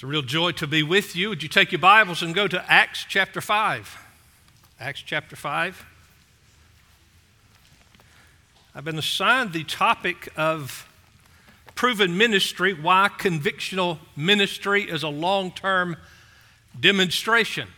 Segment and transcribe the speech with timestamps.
[0.00, 1.28] It's a real joy to be with you.
[1.28, 3.98] Would you take your Bibles and go to Acts chapter 5?
[4.80, 5.84] Acts chapter 5.
[8.74, 10.88] I've been assigned the topic of
[11.74, 15.98] proven ministry, why convictional ministry is a long term
[16.80, 17.68] demonstration.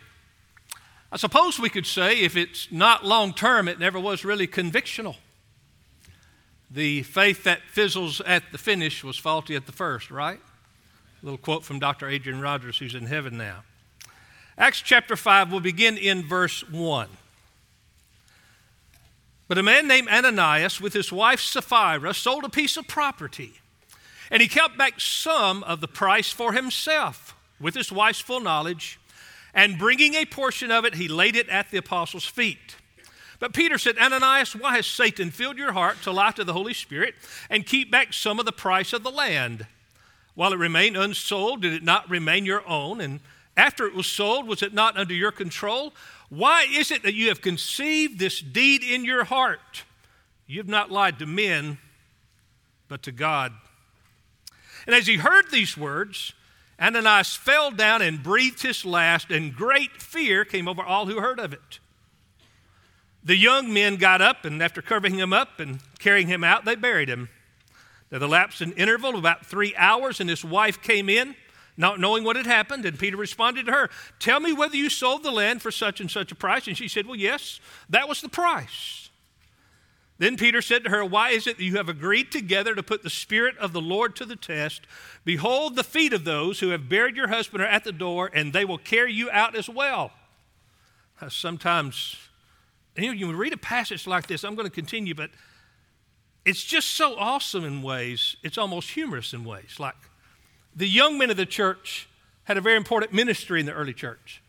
[1.11, 5.17] I suppose we could say if it's not long term, it never was really convictional.
[6.71, 10.39] The faith that fizzles at the finish was faulty at the first, right?
[11.23, 12.09] Little quote from Dr.
[12.09, 13.63] Adrian Rogers, who's in heaven now.
[14.57, 17.07] Acts chapter 5 will begin in verse 1.
[19.47, 23.53] But a man named Ananias, with his wife Sapphira, sold a piece of property,
[24.29, 28.99] and he kept back some of the price for himself with his wife's full knowledge,
[29.53, 32.75] and bringing a portion of it, he laid it at the apostles' feet.
[33.39, 36.73] But Peter said, Ananias, why has Satan filled your heart to lie to the Holy
[36.73, 37.15] Spirit
[37.49, 39.67] and keep back some of the price of the land?
[40.35, 43.01] While it remained unsold, did it not remain your own?
[43.01, 43.19] And
[43.55, 45.93] after it was sold, was it not under your control?
[46.29, 49.83] Why is it that you have conceived this deed in your heart?
[50.47, 51.77] You have not lied to men,
[52.87, 53.53] but to God.
[54.85, 56.33] And as he heard these words,
[56.81, 61.39] Ananias fell down and breathed his last, and great fear came over all who heard
[61.39, 61.79] of it.
[63.23, 66.75] The young men got up, and after covering him up and carrying him out, they
[66.75, 67.29] buried him.
[68.13, 71.33] There elapsed an interval of about three hours, and his wife came in,
[71.77, 72.85] not knowing what had happened.
[72.85, 73.89] And Peter responded to her,
[74.19, 76.67] Tell me whether you sold the land for such and such a price.
[76.67, 79.09] And she said, Well, yes, that was the price.
[80.19, 83.01] Then Peter said to her, Why is it that you have agreed together to put
[83.01, 84.83] the Spirit of the Lord to the test?
[85.25, 88.53] Behold, the feet of those who have buried your husband are at the door, and
[88.53, 90.11] they will carry you out as well.
[91.29, 92.15] Sometimes,
[92.95, 95.31] you, know, you read a passage like this, I'm going to continue, but
[96.45, 99.75] it's just so awesome in ways, it's almost humorous in ways.
[99.79, 99.95] Like
[100.75, 102.07] the young men of the church
[102.43, 104.41] had a very important ministry in the early church.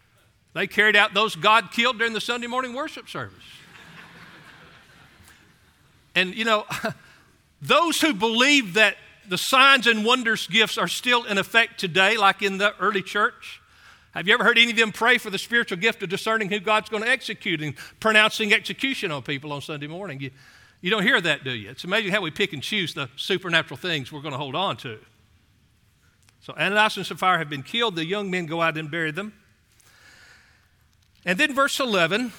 [0.55, 3.45] They carried out those God killed during the Sunday morning worship service.
[6.15, 6.65] and you know,
[7.63, 8.97] those who believe that
[9.29, 13.61] the signs and wonders gifts are still in effect today, like in the early church,
[14.13, 16.61] have you ever heard any of them pray for the spiritual gift of discerning who
[16.61, 20.21] God's going to execute and pronouncing execution on people on Sunday morning?
[20.21, 20.31] You,
[20.85, 21.71] you don't hear that, do you?
[21.71, 24.77] It's amazing how we pick and choose the supernatural things we're going to hold on
[24.77, 24.99] to.
[26.43, 27.97] So Ananias and Sapphira have been killed.
[27.97, 29.33] The young men go out and bury them.
[31.25, 32.35] And then verse 11,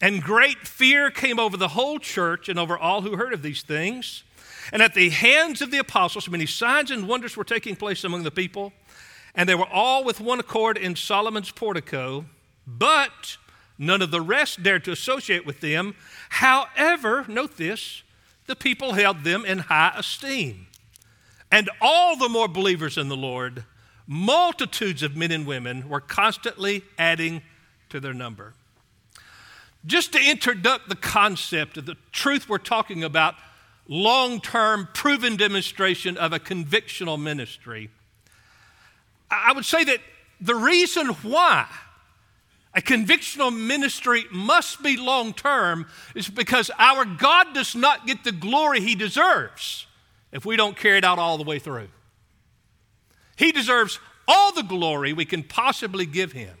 [0.00, 3.60] and great fear came over the whole church and over all who heard of these
[3.60, 4.24] things.
[4.72, 8.22] And at the hands of the apostles, many signs and wonders were taking place among
[8.22, 8.72] the people.
[9.34, 12.24] And they were all with one accord in Solomon's portico.
[12.66, 13.36] But
[13.82, 15.94] None of the rest dared to associate with them.
[16.28, 18.02] However, note this
[18.46, 20.66] the people held them in high esteem.
[21.50, 23.64] And all the more believers in the Lord,
[24.06, 27.40] multitudes of men and women were constantly adding
[27.88, 28.52] to their number.
[29.86, 33.34] Just to introduce the concept of the truth we're talking about,
[33.88, 37.88] long term proven demonstration of a convictional ministry,
[39.30, 40.00] I would say that
[40.38, 41.66] the reason why
[42.74, 48.32] a convictional ministry must be long term is because our God does not get the
[48.32, 49.86] glory he deserves
[50.30, 51.88] if we don't carry it out all the way through.
[53.36, 53.98] He deserves
[54.28, 56.56] all the glory we can possibly give him.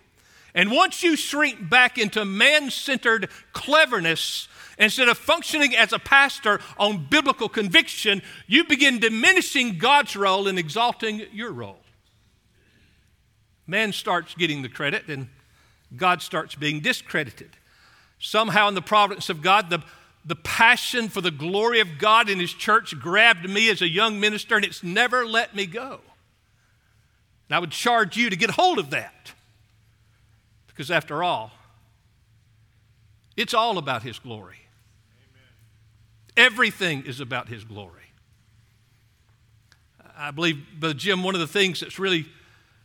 [0.52, 6.60] And once you shrink back into man centered cleverness, instead of functioning as a pastor
[6.76, 11.78] on biblical conviction, you begin diminishing God's role and exalting your role.
[13.68, 15.28] Man starts getting the credit, and
[15.96, 17.50] God starts being discredited.
[18.18, 19.82] Somehow, in the providence of God, the,
[20.24, 24.20] the passion for the glory of God in His church grabbed me as a young
[24.20, 26.00] minister, and it's never let me go.
[27.48, 29.32] And I would charge you to get hold of that.
[30.66, 31.52] Because after all,
[33.36, 34.58] it's all about His glory.
[36.36, 36.52] Amen.
[36.52, 38.00] Everything is about His glory.
[40.16, 42.26] I believe, Brother Jim, one of the things that's really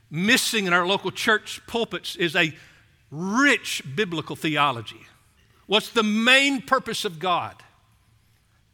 [0.10, 2.54] missing in our local church pulpits is a
[3.16, 5.02] rich biblical theology.
[5.68, 7.56] What's the main purpose of God?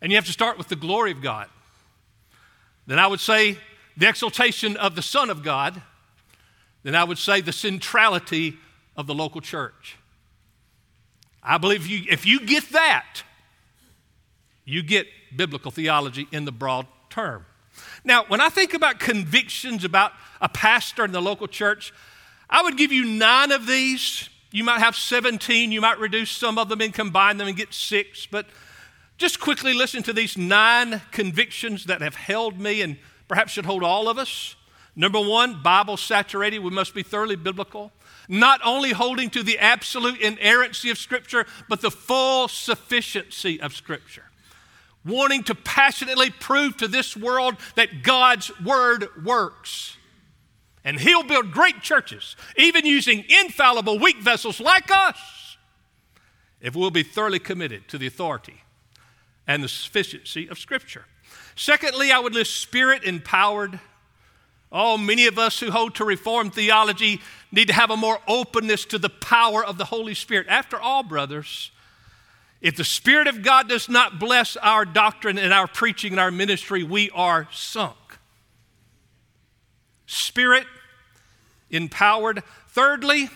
[0.02, 1.48] And you have to start with the glory of God.
[2.88, 3.58] Then I would say
[3.96, 5.82] the exaltation of the Son of God.
[6.84, 8.58] Then I would say the centrality
[8.98, 9.98] of the local church.
[11.44, 13.24] I believe you, if you get that,
[14.66, 17.46] you get biblical theology in the broad term.
[18.04, 21.94] Now, when I think about convictions about a pastor in the local church,
[22.50, 24.30] I would give you nine of these.
[24.52, 25.72] You might have 17.
[25.72, 28.26] You might reduce some of them and combine them and get six.
[28.26, 28.46] But
[29.18, 33.84] just quickly listen to these nine convictions that have held me and perhaps should hold
[33.84, 34.56] all of us.
[34.96, 36.60] Number one, Bible saturated.
[36.60, 37.94] We must be thoroughly biblical.
[38.28, 44.26] Not only holding to the absolute inerrancy of Scripture, but the full sufficiency of Scripture.
[45.06, 49.98] Wanting to passionately prove to this world that God's Word works.
[50.84, 55.58] And He'll build great churches, even using infallible, weak vessels like us,
[56.60, 58.64] if we'll be thoroughly committed to the authority
[59.48, 61.06] and the sufficiency of Scripture.
[61.56, 63.80] Secondly, I would list spirit empowered.
[64.72, 68.86] Oh, many of us who hold to Reformed theology need to have a more openness
[68.86, 70.48] to the power of the Holy Spirit.
[70.48, 71.72] After all, brothers,
[72.62, 76.32] if the Spirit of God does not bless our doctrine and our preaching and our
[76.32, 77.96] ministry, we are sunk.
[80.06, 80.66] Spirit
[81.70, 82.44] empowered.
[82.70, 83.30] Thirdly,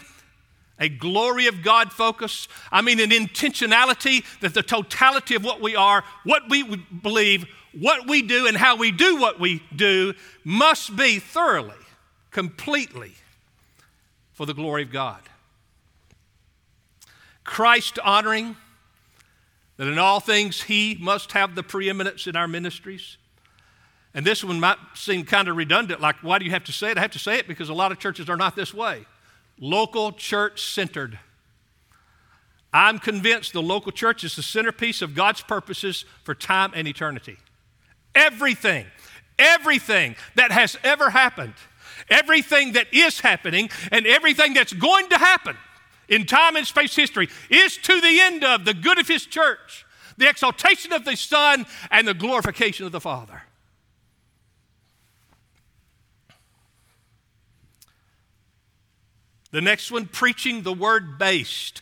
[0.80, 2.48] a glory of God focus.
[2.72, 8.08] I mean, an intentionality that the totality of what we are, what we believe, what
[8.08, 10.14] we do, and how we do what we do
[10.44, 11.76] must be thoroughly,
[12.32, 13.14] completely
[14.34, 15.22] for the glory of God.
[17.44, 18.58] Christ honoring,
[19.78, 23.18] that in all things He must have the preeminence in our ministries.
[24.16, 26.90] And this one might seem kind of redundant, like, why do you have to say
[26.90, 26.98] it?
[26.98, 29.06] I have to say it because a lot of churches are not this way.
[29.60, 31.20] Local church centered.
[32.74, 37.38] I'm convinced the local church is the centerpiece of God's purposes for time and eternity.
[38.16, 38.86] Everything,
[39.38, 41.54] everything that has ever happened,
[42.10, 45.58] everything that is happening, and everything that's going to happen
[46.08, 49.86] in time and space history is to the end of the good of His church,
[50.18, 53.42] the exaltation of the Son, and the glorification of the Father.
[59.56, 61.82] The next one, preaching the word based.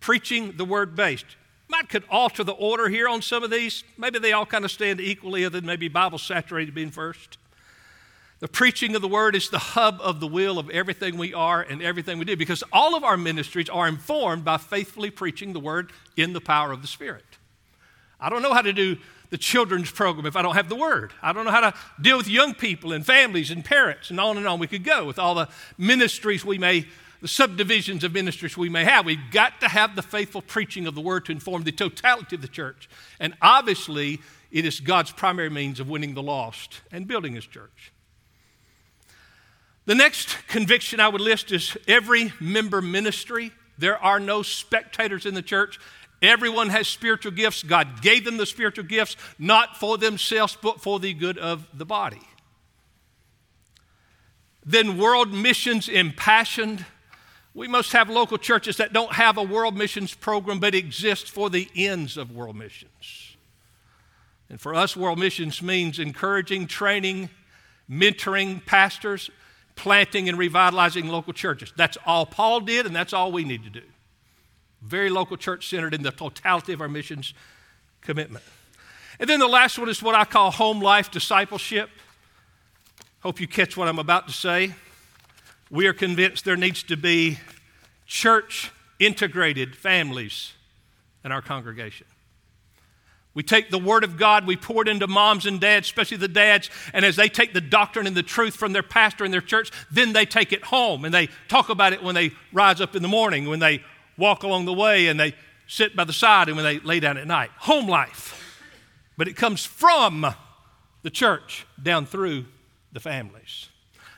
[0.00, 1.36] Preaching the word based.
[1.68, 3.84] Might could alter the order here on some of these.
[3.96, 7.38] Maybe they all kind of stand equally, other than maybe Bible saturated being first.
[8.40, 11.62] The preaching of the word is the hub of the will of everything we are
[11.62, 15.60] and everything we do because all of our ministries are informed by faithfully preaching the
[15.60, 17.38] word in the power of the Spirit.
[18.18, 18.96] I don't know how to do
[19.30, 21.12] the children's program if I don't have the word.
[21.22, 24.36] I don't know how to deal with young people and families and parents and on
[24.36, 24.58] and on.
[24.58, 26.86] We could go with all the ministries we may,
[27.20, 29.04] the subdivisions of ministries we may have.
[29.04, 32.42] We've got to have the faithful preaching of the word to inform the totality of
[32.42, 32.88] the church.
[33.20, 34.20] And obviously,
[34.50, 37.92] it is God's primary means of winning the lost and building his church.
[39.84, 43.52] The next conviction I would list is every member ministry.
[43.78, 45.78] There are no spectators in the church.
[46.20, 47.62] Everyone has spiritual gifts.
[47.62, 51.84] God gave them the spiritual gifts, not for themselves, but for the good of the
[51.84, 52.22] body.
[54.64, 56.84] Then, world missions impassioned.
[57.54, 61.48] We must have local churches that don't have a world missions program, but exist for
[61.48, 63.36] the ends of world missions.
[64.50, 67.30] And for us, world missions means encouraging, training,
[67.90, 69.30] mentoring pastors,
[69.76, 71.72] planting, and revitalizing local churches.
[71.76, 73.82] That's all Paul did, and that's all we need to do.
[74.82, 77.34] Very local church centered in the totality of our missions
[78.00, 78.44] commitment.
[79.20, 81.90] And then the last one is what I call home life discipleship.
[83.20, 84.74] Hope you catch what I'm about to say.
[85.70, 87.38] We are convinced there needs to be
[88.06, 90.52] church integrated families
[91.24, 92.06] in our congregation.
[93.34, 96.26] We take the Word of God, we pour it into moms and dads, especially the
[96.26, 99.40] dads, and as they take the doctrine and the truth from their pastor and their
[99.40, 102.96] church, then they take it home and they talk about it when they rise up
[102.96, 103.84] in the morning, when they
[104.18, 105.34] walk along the way and they
[105.66, 107.50] sit by the side and when they lay down at night.
[107.58, 108.34] Home life.
[109.16, 110.34] But it comes from
[111.02, 112.44] the church down through
[112.92, 113.68] the families.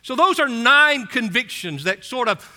[0.02, 2.48] So those are nine convictions that sort of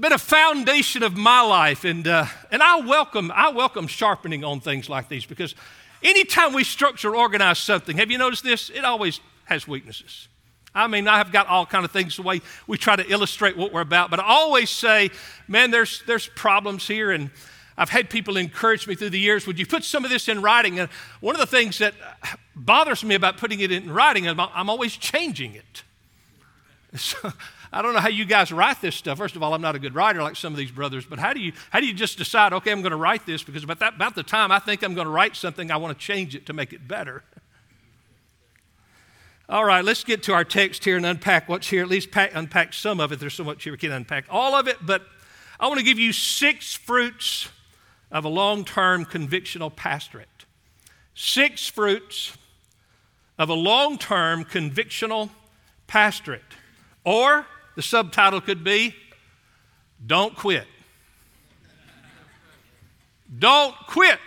[0.00, 1.84] been a foundation of my life.
[1.84, 5.54] And, uh, and I, welcome, I welcome sharpening on things like these because
[6.02, 8.70] anytime we structure organize something, have you noticed this?
[8.70, 10.28] It always has weaknesses.
[10.74, 13.56] I mean, I have got all kind of things the way we try to illustrate
[13.56, 15.10] what we're about, but I always say,
[15.46, 17.12] man, there's, there's problems here.
[17.12, 17.30] And
[17.76, 20.42] I've had people encourage me through the years, would you put some of this in
[20.42, 20.80] writing?
[20.80, 20.88] And
[21.20, 21.94] one of the things that
[22.56, 25.82] bothers me about putting it in writing, I'm, I'm always changing it.
[26.96, 27.32] So,
[27.74, 29.18] I don't know how you guys write this stuff.
[29.18, 31.32] First of all, I'm not a good writer like some of these brothers, but how
[31.32, 33.80] do you, how do you just decide, okay, I'm going to write this because about,
[33.80, 36.36] that, about the time I think I'm going to write something, I want to change
[36.36, 37.24] it to make it better?
[39.46, 41.82] All right, let's get to our text here and unpack what's here.
[41.82, 43.20] At least pack, unpack some of it.
[43.20, 45.02] There's so much here we can't unpack all of it, but
[45.60, 47.50] I want to give you six fruits
[48.10, 50.28] of a long term convictional pastorate.
[51.14, 52.38] Six fruits
[53.38, 55.28] of a long term convictional
[55.86, 56.40] pastorate.
[57.04, 57.44] Or
[57.76, 58.94] the subtitle could be
[60.06, 60.66] Don't Quit.
[63.38, 64.18] Don't quit.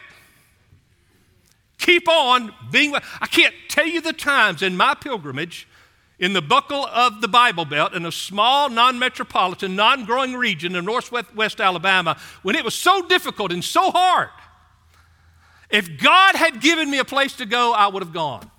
[1.78, 2.96] Keep on being.
[2.96, 5.68] I can't tell you the times in my pilgrimage
[6.20, 10.76] in the buckle of the Bible Belt in a small, non metropolitan, non growing region
[10.76, 14.30] in northwest Alabama when it was so difficult and so hard.
[15.70, 18.50] If God had given me a place to go, I would have gone.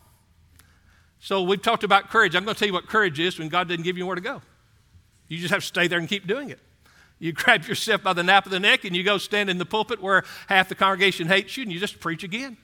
[1.20, 2.37] So we've talked about courage.
[2.37, 4.20] I'm going to tell you what courage is when God didn't give you where to
[4.20, 4.40] go.
[5.26, 6.60] You just have to stay there and keep doing it.
[7.18, 9.66] You grab yourself by the nape of the neck and you go stand in the
[9.66, 12.56] pulpit where half the congregation hates you and you just preach again.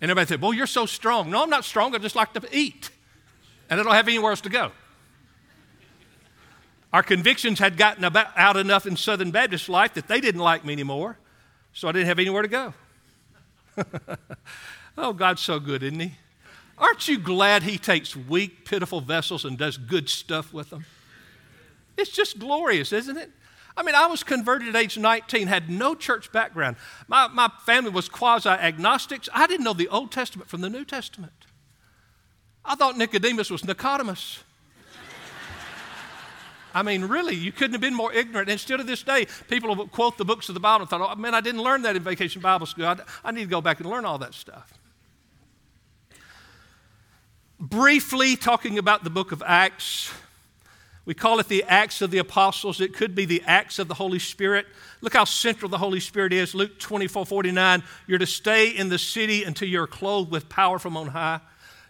[0.00, 1.30] And everybody said, Well, you're so strong.
[1.30, 1.94] No, I'm not strong.
[1.94, 2.90] I just like to eat.
[3.70, 4.72] And I don't have anywhere else to go.
[6.92, 10.64] Our convictions had gotten about, out enough in Southern Baptist life that they didn't like
[10.64, 11.18] me anymore.
[11.72, 12.74] So I didn't have anywhere to go.
[14.98, 16.12] oh, God's so good, isn't He?
[16.78, 20.86] Aren't you glad He takes weak, pitiful vessels and does good stuff with them?
[21.96, 23.30] It's just glorious, isn't it?
[23.76, 26.76] I mean, I was converted at age 19, had no church background.
[27.08, 29.28] My, my family was quasi agnostics.
[29.34, 31.32] I didn't know the Old Testament from the New Testament.
[32.64, 34.44] I thought Nicodemus was Nicodemus.
[36.74, 38.48] I mean, really, you couldn't have been more ignorant.
[38.48, 41.00] And still to this day, people will quote the books of the Bible and thought,
[41.00, 42.86] oh, man, I didn't learn that in vacation Bible school.
[42.86, 44.72] I, I need to go back and learn all that stuff.
[47.60, 50.12] Briefly talking about the book of Acts,
[51.06, 52.80] we call it the Acts of the Apostles.
[52.80, 54.66] It could be the Acts of the Holy Spirit.
[55.02, 56.54] Look how central the Holy Spirit is.
[56.54, 57.82] Luke 24 49.
[58.06, 61.40] You're to stay in the city until you're clothed with power from on high.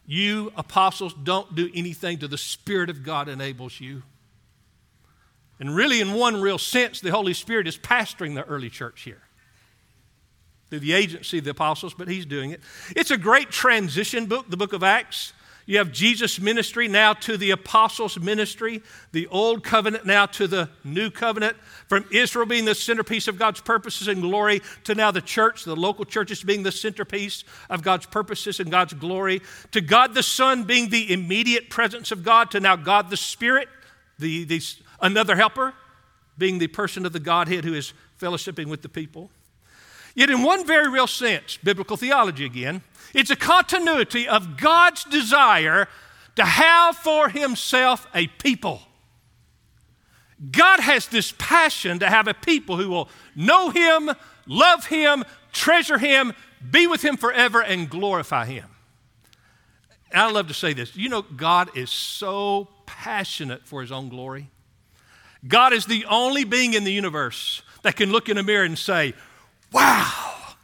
[0.06, 4.02] You, apostles, don't do anything till the Spirit of God enables you.
[5.60, 9.22] And really, in one real sense, the Holy Spirit is pastoring the early church here
[10.68, 12.60] through the agency of the apostles, but he's doing it.
[12.96, 15.32] It's a great transition book, the book of Acts.
[15.66, 20.68] You have Jesus' ministry now to the apostles' ministry, the old covenant now to the
[20.84, 21.56] new covenant,
[21.88, 25.74] from Israel being the centerpiece of God's purposes and glory to now the church, the
[25.74, 29.40] local churches being the centerpiece of God's purposes and God's glory,
[29.72, 33.68] to God the Son being the immediate presence of God, to now God the Spirit,
[34.18, 34.60] the, the,
[35.00, 35.72] another helper,
[36.36, 39.30] being the person of the Godhead who is fellowshipping with the people.
[40.14, 45.88] Yet, in one very real sense, biblical theology again, it's a continuity of God's desire
[46.36, 48.82] to have for himself a people.
[50.50, 54.10] God has this passion to have a people who will know him,
[54.46, 56.32] love him, treasure him,
[56.70, 58.68] be with him forever, and glorify him.
[60.10, 60.94] And I love to say this.
[60.96, 64.50] You know, God is so passionate for his own glory.
[65.46, 68.78] God is the only being in the universe that can look in a mirror and
[68.78, 69.14] say,
[69.74, 70.54] Wow,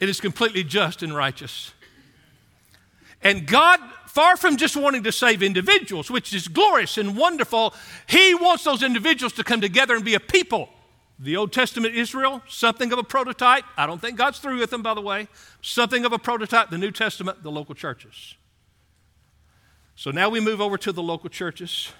[0.00, 1.72] it is completely just and righteous.
[3.22, 7.74] And God, far from just wanting to save individuals, which is glorious and wonderful,
[8.08, 10.68] He wants those individuals to come together and be a people.
[11.20, 13.64] The Old Testament Israel, something of a prototype.
[13.76, 15.28] I don't think God's through with them, by the way.
[15.62, 16.70] Something of a prototype.
[16.70, 18.34] The New Testament, the local churches.
[19.94, 21.92] So now we move over to the local churches.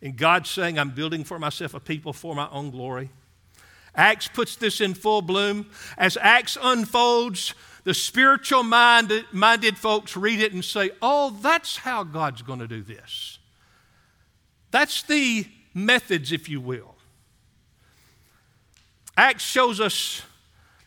[0.00, 3.10] And God's saying, I'm building for myself a people for my own glory.
[3.94, 5.66] Acts puts this in full bloom.
[5.98, 12.04] As Acts unfolds, the spiritual minded, minded folks read it and say, Oh, that's how
[12.04, 13.38] God's going to do this.
[14.70, 16.94] That's the methods, if you will.
[19.16, 20.22] Acts shows us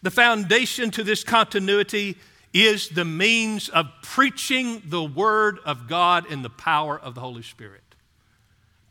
[0.02, 2.18] the foundation to this continuity
[2.54, 7.44] is the means of preaching the Word of God in the power of the Holy
[7.44, 7.85] Spirit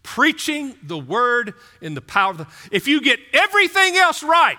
[0.04, 2.46] preaching the word in the power of the.
[2.70, 4.58] If you get everything else right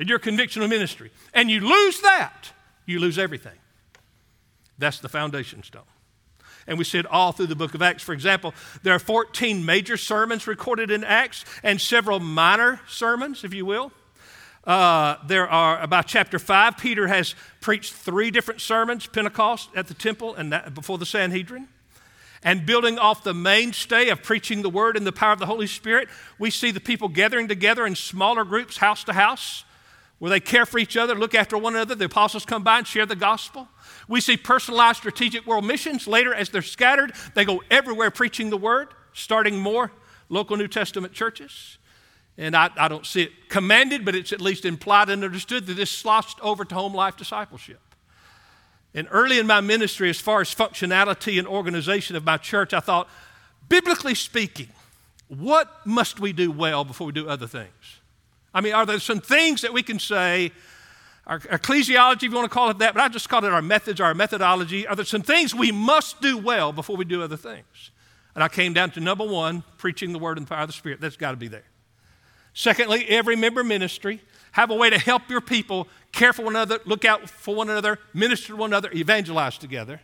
[0.00, 2.50] in your convictional ministry and you lose that,
[2.86, 3.58] you lose everything.
[4.78, 5.84] That's the foundation stone.
[6.66, 8.02] And we see it all through the book of Acts.
[8.02, 13.52] For example, there are 14 major sermons recorded in Acts and several minor sermons, if
[13.52, 13.92] you will.
[14.66, 19.94] Uh, there are about chapter 5, Peter has preached three different sermons Pentecost at the
[19.94, 21.68] temple and that, before the Sanhedrin.
[22.44, 25.66] And building off the mainstay of preaching the word in the power of the Holy
[25.66, 26.08] Spirit,
[26.38, 29.64] we see the people gathering together in smaller groups, house to house,
[30.18, 31.94] where they care for each other, look after one another.
[31.94, 33.68] The apostles come by and share the gospel.
[34.08, 36.06] We see personalized strategic world missions.
[36.06, 39.90] Later, as they're scattered, they go everywhere preaching the word, starting more
[40.28, 41.78] local New Testament churches.
[42.36, 45.74] And I, I don't see it commanded, but it's at least implied and understood that
[45.74, 47.80] this sloshed over to home life discipleship.
[48.94, 52.80] And early in my ministry, as far as functionality and organization of my church, I
[52.80, 53.08] thought,
[53.68, 54.68] biblically speaking,
[55.28, 58.00] what must we do well before we do other things?
[58.52, 60.52] I mean, are there some things that we can say,
[61.26, 63.62] our ecclesiology, if you want to call it that, but I just call it our
[63.62, 64.86] methods, our methodology.
[64.86, 67.90] Are there some things we must do well before we do other things?
[68.34, 70.74] And I came down to number one, preaching the word and the power of the
[70.74, 71.00] Spirit.
[71.00, 71.64] That's got to be there.
[72.52, 74.20] Secondly, every member ministry
[74.52, 77.68] have a way to help your people care for one another, look out for one
[77.68, 80.00] another, minister to one another, evangelize together.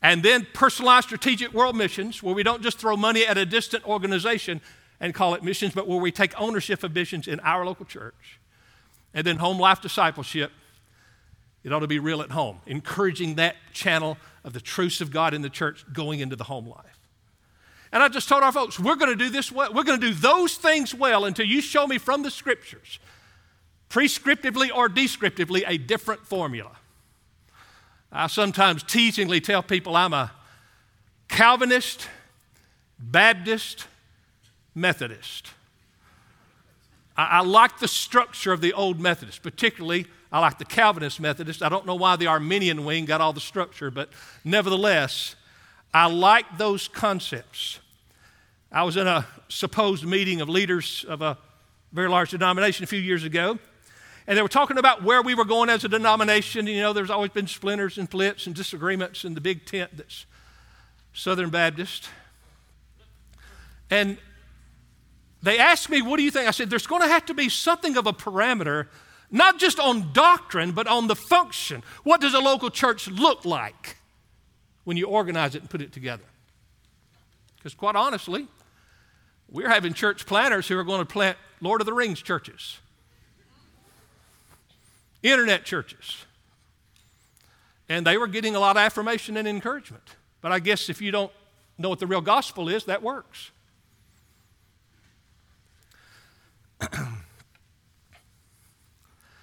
[0.00, 3.86] And then personalized strategic world missions, where we don't just throw money at a distant
[3.86, 4.60] organization
[5.00, 8.38] and call it missions, but where we take ownership of missions in our local church.
[9.14, 10.52] And then home life discipleship.
[11.64, 15.34] It ought to be real at home, encouraging that channel of the truths of God
[15.34, 16.98] in the church going into the home life.
[17.90, 19.72] And I just told our folks, we're going to do this well.
[19.72, 22.98] We're going to do those things well until you show me from the scriptures,
[23.88, 26.76] prescriptively or descriptively, a different formula.
[28.10, 30.32] I sometimes teasingly tell people I'm a
[31.28, 32.08] Calvinist,
[32.98, 33.86] Baptist,
[34.74, 35.50] Methodist.
[37.16, 41.62] I, I, like the structure of the old Methodist, particularly I like the Calvinist Methodist.
[41.62, 44.10] I don't know why the Arminian wing got all the structure, but
[44.44, 45.34] nevertheless,
[45.92, 47.80] I like those concepts.
[48.70, 51.38] I was in a supposed meeting of leaders of a
[51.92, 53.58] very large denomination a few years ago,
[54.28, 56.66] and they were talking about where we were going as a denomination.
[56.66, 60.26] You know, there's always been splinters and splits and disagreements in the big tent that's
[61.14, 62.10] Southern Baptist.
[63.88, 64.18] And
[65.42, 66.46] they asked me, What do you think?
[66.46, 68.88] I said, There's going to have to be something of a parameter,
[69.30, 71.82] not just on doctrine, but on the function.
[72.04, 73.96] What does a local church look like
[74.84, 76.24] when you organize it and put it together?
[77.56, 78.46] Because, quite honestly,
[79.50, 82.78] we're having church planners who are going to plant Lord of the Rings churches
[85.22, 86.24] internet churches.
[87.88, 90.16] And they were getting a lot of affirmation and encouragement.
[90.40, 91.32] But I guess if you don't
[91.78, 93.50] know what the real gospel is, that works.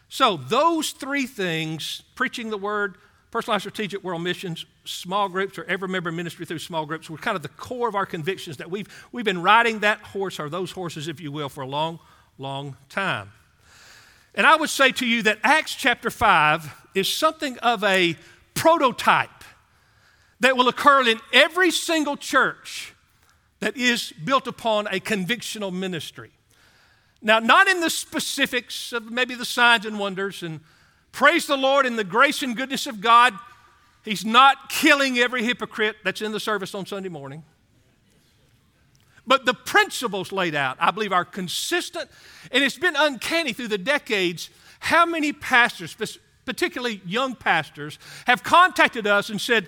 [0.09, 2.95] so, those three things preaching the word,
[3.31, 7.35] personalized strategic world missions, small groups, or every member ministry through small groups were kind
[7.35, 10.71] of the core of our convictions that we've, we've been riding that horse, or those
[10.71, 11.99] horses, if you will, for a long,
[12.37, 13.31] long time.
[14.35, 18.15] And I would say to you that Acts chapter 5 is something of a
[18.53, 19.29] prototype
[20.41, 22.93] that will occur in every single church
[23.61, 26.31] that is built upon a convictional ministry.
[27.21, 30.59] Now, not in the specifics of maybe the signs and wonders, and
[31.11, 33.33] praise the Lord in the grace and goodness of God.
[34.03, 37.43] He's not killing every hypocrite that's in the service on Sunday morning.
[39.27, 42.09] But the principles laid out, I believe, are consistent.
[42.51, 45.95] And it's been uncanny through the decades how many pastors,
[46.45, 49.67] particularly young pastors, have contacted us and said,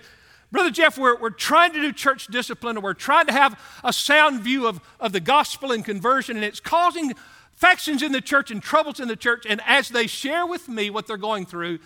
[0.51, 3.91] Brother Jeff, we're, we're trying to do church discipline and we're trying to have a
[3.91, 7.13] sound view of, of the gospel and conversion, and it's causing
[7.53, 9.45] factions in the church and troubles in the church.
[9.49, 11.79] And as they share with me what they're going through,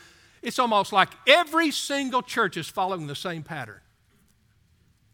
[0.43, 3.79] it's almost like every single church is following the same pattern.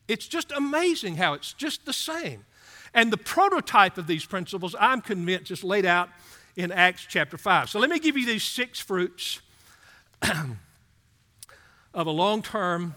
[0.07, 2.45] It's just amazing how it's just the same.
[2.93, 6.09] And the prototype of these principles, I'm convinced, is laid out
[6.55, 7.69] in Acts chapter 5.
[7.69, 9.41] So let me give you these six fruits
[10.21, 12.95] of a long term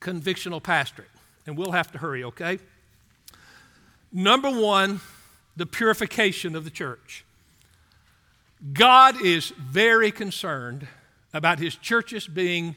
[0.00, 1.08] convictional pastorate.
[1.46, 2.58] And we'll have to hurry, okay?
[4.12, 5.00] Number one,
[5.56, 7.24] the purification of the church.
[8.72, 10.86] God is very concerned
[11.32, 12.76] about his churches being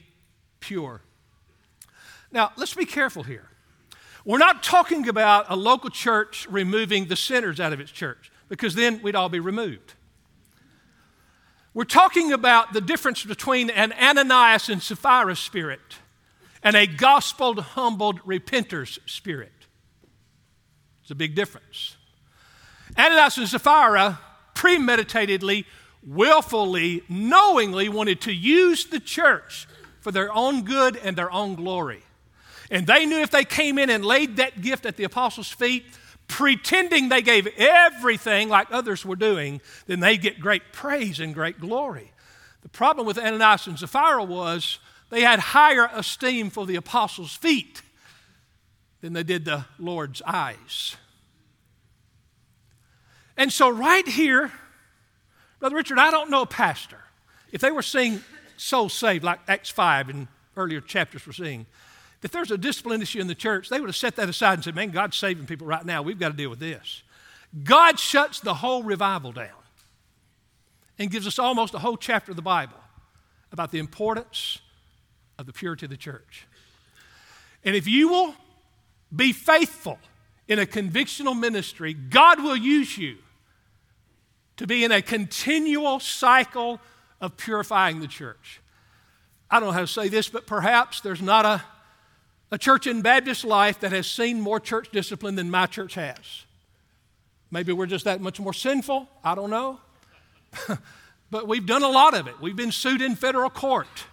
[0.59, 1.01] pure.
[2.31, 3.47] Now, let's be careful here.
[4.23, 8.75] We're not talking about a local church removing the sinners out of its church, because
[8.75, 9.93] then we'd all be removed.
[11.73, 15.79] We're talking about the difference between an Ananias and Sapphira spirit
[16.61, 19.51] and a gospel humbled repenter's spirit.
[21.01, 21.95] It's a big difference.
[22.97, 24.19] Ananias and Sapphira
[24.53, 25.65] premeditatedly,
[26.05, 29.67] willfully, knowingly wanted to use the church
[30.01, 32.03] for their own good and their own glory.
[32.71, 35.85] And they knew if they came in and laid that gift at the apostles' feet,
[36.27, 41.59] pretending they gave everything like others were doing, then they'd get great praise and great
[41.59, 42.13] glory.
[42.61, 44.79] The problem with Ananias and Sapphira was
[45.09, 47.81] they had higher esteem for the apostles' feet
[49.01, 50.95] than they did the Lord's eyes.
[53.35, 54.51] And so, right here,
[55.59, 56.99] Brother Richard, I don't know a pastor.
[57.51, 58.23] If they were seeing
[58.55, 61.65] souls saved, like Acts 5 and earlier chapters were seeing,
[62.23, 64.63] if there's a discipline issue in the church, they would have set that aside and
[64.63, 66.01] said, Man, God's saving people right now.
[66.01, 67.03] We've got to deal with this.
[67.63, 69.49] God shuts the whole revival down
[70.99, 72.77] and gives us almost a whole chapter of the Bible
[73.51, 74.59] about the importance
[75.37, 76.47] of the purity of the church.
[77.63, 78.35] And if you will
[79.13, 79.99] be faithful
[80.47, 83.17] in a convictional ministry, God will use you
[84.57, 86.79] to be in a continual cycle
[87.19, 88.61] of purifying the church.
[89.49, 91.63] I don't know how to say this, but perhaps there's not a
[92.51, 96.45] a church in Baptist life that has seen more church discipline than my church has.
[97.49, 99.07] Maybe we're just that much more sinful.
[99.23, 99.79] I don't know.
[101.31, 102.39] but we've done a lot of it.
[102.41, 104.05] We've been sued in federal court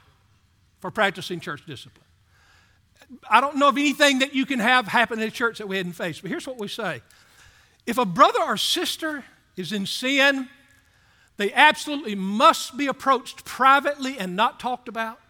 [0.81, 2.05] for practicing church discipline.
[3.29, 5.77] I don't know of anything that you can have happen in a church that we
[5.77, 7.03] hadn't faced, but here's what we say.
[7.87, 9.25] If a brother or sister
[9.57, 10.49] is in sin,
[11.39, 15.21] they absolutely must be approached privately and not talked about.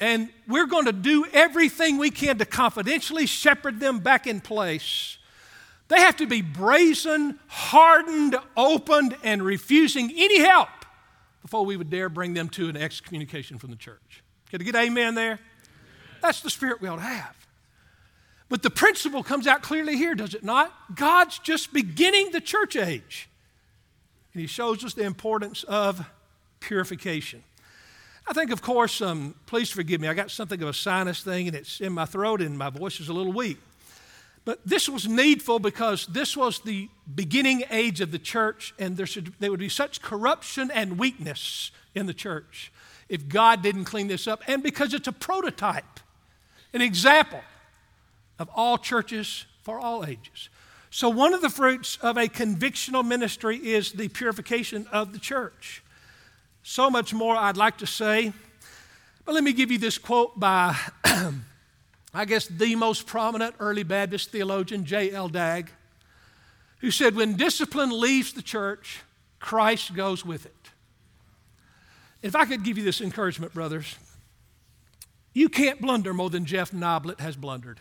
[0.00, 5.18] And we're going to do everything we can to confidentially shepherd them back in place.
[5.88, 10.68] They have to be brazen, hardened, opened, and refusing any help
[11.42, 14.22] before we would dare bring them to an excommunication from the church.
[14.50, 15.38] Can I get amen there?
[16.22, 17.36] That's the spirit we ought to have.
[18.48, 20.72] But the principle comes out clearly here, does it not?
[20.94, 23.28] God's just beginning the church age.
[24.32, 26.04] And He shows us the importance of
[26.58, 27.42] purification.
[28.30, 31.48] I think, of course, um, please forgive me, I got something of a sinus thing
[31.48, 33.58] and it's in my throat and my voice is a little weak.
[34.44, 39.04] But this was needful because this was the beginning age of the church, and there,
[39.04, 42.70] should, there would be such corruption and weakness in the church
[43.08, 45.98] if God didn't clean this up, and because it's a prototype,
[46.72, 47.40] an example
[48.38, 50.50] of all churches for all ages.
[50.90, 55.82] So, one of the fruits of a convictional ministry is the purification of the church.
[56.62, 58.32] So much more I'd like to say,
[59.24, 60.76] but let me give you this quote by
[62.12, 65.28] I guess, the most prominent early Baptist theologian, J.L.
[65.28, 65.70] Dagg,
[66.78, 69.00] who said, When discipline leaves the church,
[69.38, 70.54] Christ goes with it.
[72.22, 73.96] If I could give you this encouragement, brothers,
[75.32, 77.80] you can't blunder more than Jeff Noblit has blundered.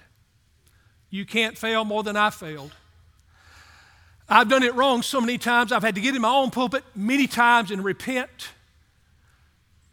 [1.09, 2.71] You can't fail more than I failed.
[4.29, 5.71] I've done it wrong so many times.
[5.71, 8.49] I've had to get in my own pulpit many times and repent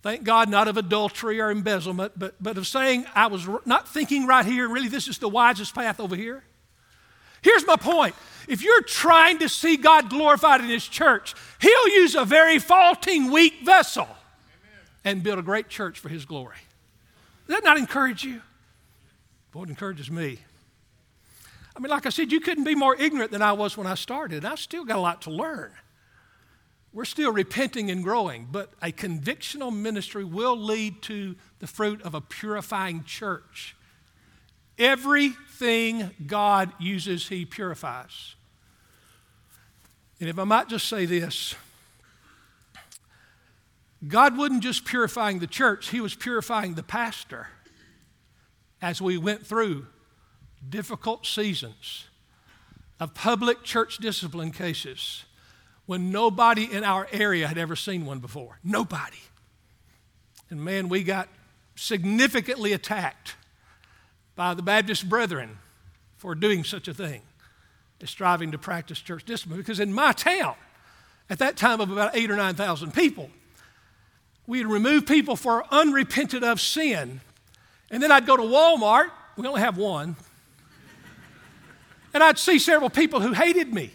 [0.07, 4.25] Thank God, not of adultery or embezzlement, but, but of saying I was not thinking
[4.25, 6.45] right here, really, this is the wisest path over here.
[7.43, 8.15] Here's my point.
[8.47, 13.33] If you're trying to see God glorified in His church, He'll use a very faulting,
[13.33, 14.85] weak vessel Amen.
[15.05, 16.59] and build a great church for His glory.
[17.49, 18.43] Does that not encourage you?
[19.51, 20.39] Boy, it encourages me.
[21.75, 23.97] I mean, like I said, you couldn't be more ignorant than I was when I
[23.97, 24.45] started.
[24.45, 25.73] I've still got a lot to learn.
[26.97, 32.15] We're still repenting and growing, but a convictional ministry will lead to the fruit of
[32.15, 33.77] a purifying church.
[34.79, 38.35] Everything God uses, He purifies.
[40.21, 41.55] And if I might just say this,
[44.09, 47.49] God wasn't just purifying the church, He was purifying the pastor
[48.81, 49.87] as we went through
[50.67, 52.05] difficult seasons
[52.99, 55.26] of public church discipline cases
[55.87, 58.59] when nobody in our area had ever seen one before.
[58.63, 59.19] Nobody.
[60.51, 61.29] And man, we got
[61.77, 63.37] significantly attacked
[64.35, 65.59] by the Baptist brethren
[66.17, 67.23] for doing such a thing
[68.01, 69.59] as striving to practice church discipline.
[69.59, 70.55] Because in my town,
[71.31, 73.31] at that time of about eight or 9,000 people,
[74.47, 77.21] we had removed people for unrepented of sin.
[77.91, 80.17] And then I'd go to Walmart, we only have one,
[82.15, 83.91] and I'd see several people who hated me.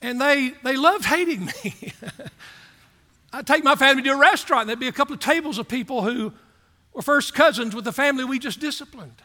[0.00, 1.92] And they, they loved hating me.
[3.32, 5.68] I'd take my family to a restaurant, and there'd be a couple of tables of
[5.68, 6.32] people who
[6.92, 9.20] were first cousins with the family we just disciplined.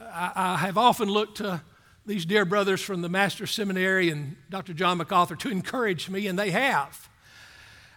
[0.00, 1.60] I, I have often looked to
[2.04, 4.72] these dear brothers from the Master Seminary and Dr.
[4.72, 7.08] John MacArthur to encourage me, and they have.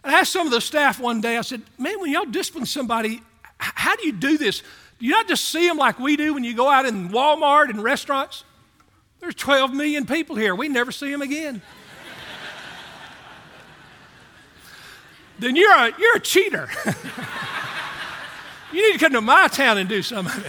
[0.02, 2.66] And I asked some of the staff one day, I said, Man, when y'all discipline
[2.66, 3.22] somebody,
[3.58, 4.62] how do you do this?
[4.98, 7.70] Do you not just see them like we do when you go out in Walmart
[7.70, 8.44] and restaurants?
[9.20, 10.54] There's 12 million people here.
[10.54, 11.60] We never see them again.
[15.38, 16.68] then you're a, you're a cheater.
[18.72, 20.46] you need to come to my town and do some of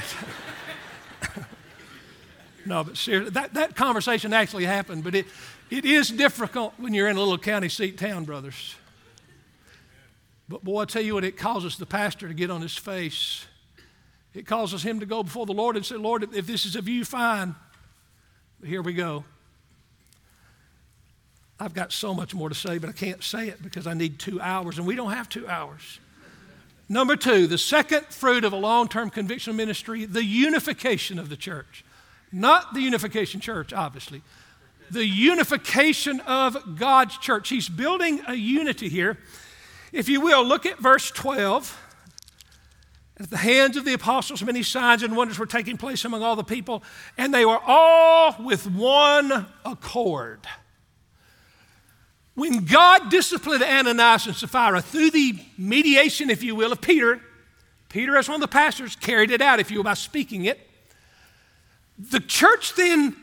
[1.30, 1.40] it.
[2.66, 5.26] no, but seriously, that, that conversation actually happened, but it,
[5.70, 8.76] it is difficult when you're in a little county seat town, brothers.
[10.48, 13.46] But boy, I tell you what, it causes the pastor to get on his face.
[14.34, 16.88] It causes him to go before the Lord and say, Lord, if this is of
[16.88, 17.56] you, fine.
[18.66, 19.24] Here we go.
[21.60, 24.20] I've got so much more to say, but I can't say it because I need
[24.20, 26.00] two hours, and we don't have two hours.
[26.90, 31.38] Number two, the second fruit of a long term conviction ministry, the unification of the
[31.38, 31.86] church.
[32.32, 34.22] Not the unification church, obviously.
[34.90, 37.50] The unification of God's church.
[37.50, 39.18] He's building a unity here.
[39.92, 41.81] If you will, look at verse 12.
[43.22, 46.36] At the hands of the apostles, many signs and wonders were taking place among all
[46.36, 46.82] the people,
[47.20, 50.40] and they were all with one accord.
[52.34, 57.22] When God disciplined Ananias and Sapphira through the mediation, if you will, of Peter,
[57.90, 60.60] Peter, as one of the pastors, carried it out, if you will, by speaking it.
[62.00, 63.16] The church then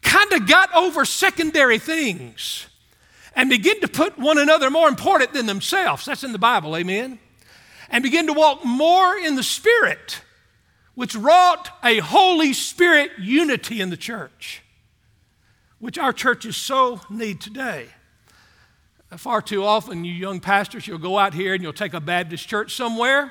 [0.00, 2.68] kind of got over secondary things
[3.36, 6.06] and began to put one another more important than themselves.
[6.06, 7.18] That's in the Bible, amen?
[7.92, 10.22] And begin to walk more in the Spirit,
[10.94, 14.62] which wrought a Holy Spirit unity in the church,
[15.78, 17.86] which our churches so need today.
[19.18, 22.48] Far too often, you young pastors, you'll go out here and you'll take a Baptist
[22.48, 23.30] church somewhere.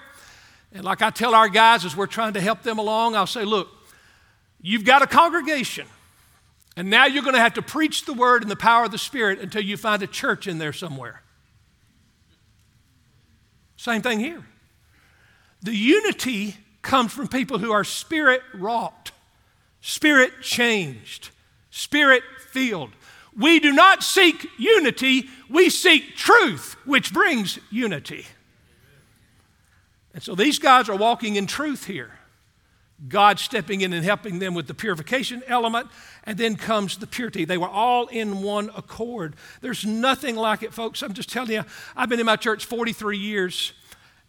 [0.71, 3.45] And like I tell our guys as we're trying to help them along, I'll say,
[3.45, 3.67] look,
[4.62, 5.88] you've got a congregation.
[6.78, 9.00] And now you're going to have to preach the word in the power of the
[9.00, 11.24] Spirit until you find a church in there somewhere.
[13.76, 14.45] Same thing here.
[15.62, 19.12] The unity comes from people who are spirit wrought,
[19.82, 21.30] spirit changed,
[21.69, 22.91] spirit filled.
[23.38, 28.26] We do not seek unity, we seek truth, which brings unity.
[30.13, 32.12] And so these guys are walking in truth here.
[33.08, 35.88] God stepping in and helping them with the purification element,
[36.24, 37.45] and then comes the purity.
[37.45, 39.36] They were all in one accord.
[39.62, 41.02] There's nothing like it, folks.
[41.02, 41.63] I'm just telling you,
[41.95, 43.74] I've been in my church 43 years,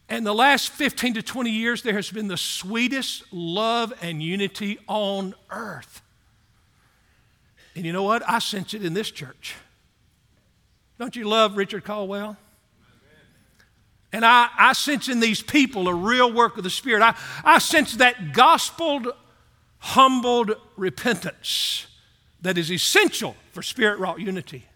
[0.08, 4.78] and the last 15 to 20 years, there has been the sweetest love and unity
[4.86, 6.02] on earth.
[7.74, 8.22] And you know what?
[8.28, 9.54] I sense it in this church.
[10.98, 12.36] Don't you love Richard Caldwell?
[14.12, 17.02] And I, I sense in these people a real work of the Spirit.
[17.02, 19.00] I, I sense that gospel
[19.78, 21.86] humbled repentance
[22.42, 24.66] that is essential for spirit wrought unity.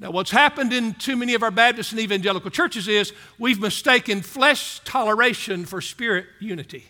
[0.00, 4.22] Now, what's happened in too many of our Baptist and evangelical churches is we've mistaken
[4.22, 6.84] flesh toleration for spirit unity.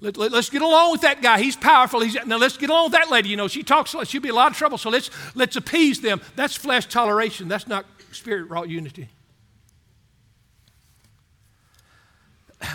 [0.00, 1.40] Let, us let, get along with that guy.
[1.40, 2.00] He's powerful.
[2.00, 3.28] He's, now let's get along with that lady.
[3.28, 4.78] You know, she talks, she'll be a lot of trouble.
[4.78, 6.20] So let's, let's appease them.
[6.36, 7.48] That's flesh toleration.
[7.48, 9.08] That's not spirit wrought unity.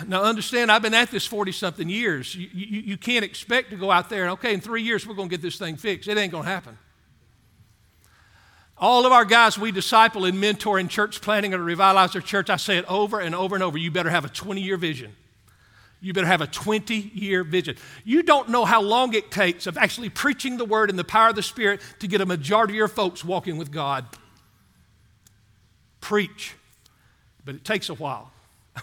[0.06, 2.34] Now, understand, I've been at this 40 something years.
[2.34, 5.14] You, you, you, can't expect to go out there and, okay, in three years we're
[5.14, 6.08] going to get this thing fixed.
[6.08, 6.78] It ain't going to happen.
[8.84, 12.50] All of our guys we disciple and mentor in church planning to revitalize their church,
[12.50, 13.78] I say it over and over and over.
[13.78, 15.16] You better have a 20 year vision.
[16.02, 17.78] You better have a 20 year vision.
[18.04, 21.30] You don't know how long it takes of actually preaching the word in the power
[21.30, 24.04] of the Spirit to get a majority of your folks walking with God.
[26.02, 26.54] Preach,
[27.42, 28.32] but it takes a while.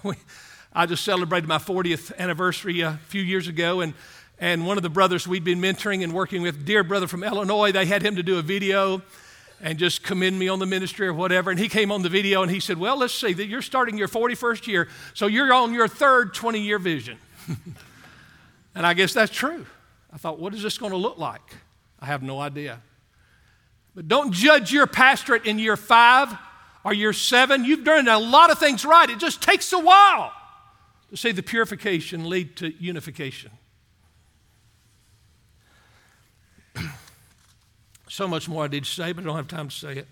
[0.73, 3.93] I just celebrated my 40th anniversary a few years ago, and,
[4.39, 7.71] and one of the brothers we'd been mentoring and working with, dear brother from Illinois,
[7.71, 9.03] they had him to do a video
[9.61, 11.51] and just commend me on the ministry or whatever.
[11.51, 13.97] And he came on the video and he said, Well, let's see, that you're starting
[13.97, 17.17] your 41st year, so you're on your third 20 year vision.
[18.75, 19.65] and I guess that's true.
[20.11, 21.55] I thought, What is this going to look like?
[21.99, 22.81] I have no idea.
[23.93, 26.33] But don't judge your pastorate in year five
[26.83, 27.63] or year seven.
[27.63, 30.33] You've done a lot of things right, it just takes a while
[31.11, 33.51] to see the purification lead to unification.
[38.11, 40.07] So much more I did say, but I don't have time to say it.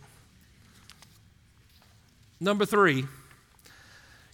[2.39, 3.05] Number three,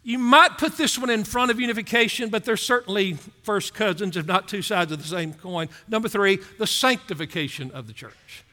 [0.04, 4.28] you might put this one in front of unification, but they're certainly first cousins, if
[4.28, 5.69] not two sides of the same coin.
[5.88, 8.43] Number three, the sanctification of the church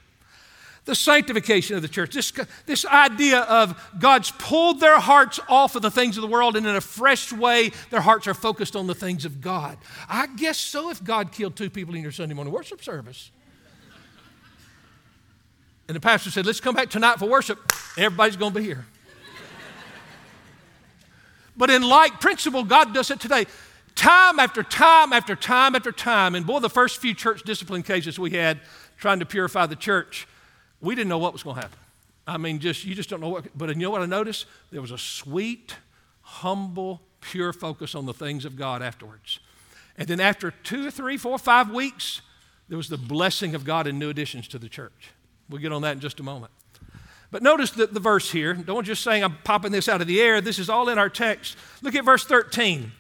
[0.85, 2.13] the sanctification of the church.
[2.13, 2.33] This,
[2.67, 6.67] this idea of God's pulled their hearts off of the things of the world, and
[6.67, 9.79] in a fresh way, their hearts are focused on the things of God.
[10.09, 13.31] I guess so if God killed two people in your Sunday morning worship service.
[15.89, 17.59] And the pastor said, Let's come back tonight for worship.
[17.97, 18.87] Everybody's going to be here.
[21.57, 23.47] but in like principle, God does it today.
[23.95, 26.35] Time after time after time after time.
[26.35, 28.61] And boy, the first few church discipline cases we had
[28.97, 30.27] trying to purify the church,
[30.81, 31.79] we didn't know what was going to happen.
[32.27, 33.47] I mean, just you just don't know what.
[33.57, 34.47] But you know what I noticed?
[34.71, 35.77] There was a sweet,
[36.23, 39.41] humble, pure focus on the things of God afterwards.
[39.99, 42.23] And then after two three, four, five weeks,
[42.69, 45.11] there was the blessing of God and new additions to the church.
[45.53, 46.51] We'll get on that in just a moment.
[47.31, 48.55] But notice the, the verse here.
[48.55, 50.41] Don't just saying I'm popping this out of the air.
[50.41, 51.57] This is all in our text.
[51.83, 52.93] Look at verse 13.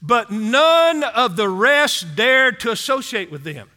[0.00, 3.70] But none of the rest dared to associate with them.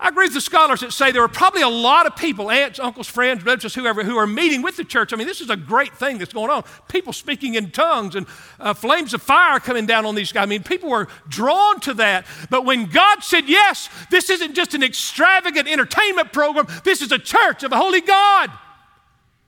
[0.00, 2.78] I agree with the scholars that say there were probably a lot of people, aunts,
[2.78, 5.12] uncles, friends, relatives, whoever, who are meeting with the church.
[5.12, 6.64] I mean, this is a great thing that's going on.
[6.88, 8.26] People speaking in tongues and
[8.58, 10.44] uh, flames of fire coming down on these guys.
[10.44, 12.24] I mean, people were drawn to that.
[12.48, 17.18] But when God said, yes, this isn't just an extravagant entertainment program, this is a
[17.18, 18.50] church of a holy God.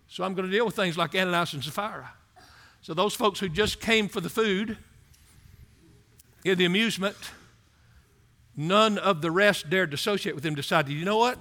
[0.09, 2.13] So I'm going to deal with things like Ananias and Sapphira.
[2.83, 4.77] So those folks who just came for the food,
[6.43, 7.17] the amusement,
[8.57, 11.39] None of the rest dared to associate with him, decided, you know what?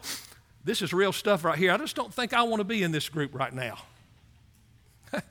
[0.63, 1.71] This is real stuff right here.
[1.71, 3.77] I just don't think I want to be in this group right now.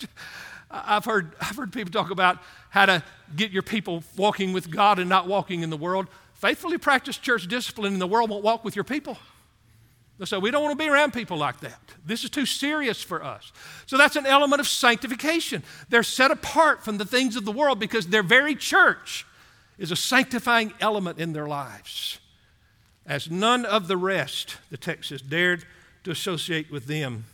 [0.70, 2.38] I've heard, I've heard people talk about
[2.68, 3.02] how to
[3.34, 6.06] get your people walking with God and not walking in the world.
[6.34, 9.18] Faithfully practice church discipline, and the world won't walk with your people.
[10.24, 11.80] So we don't want to be around people like that.
[12.04, 13.52] This is too serious for us.
[13.86, 15.62] So that's an element of sanctification.
[15.88, 19.26] They're set apart from the things of the world because their very church
[19.80, 22.20] is a sanctifying element in their lives.
[23.06, 25.64] As none of the rest, the text says, dared
[26.04, 27.24] to associate with them.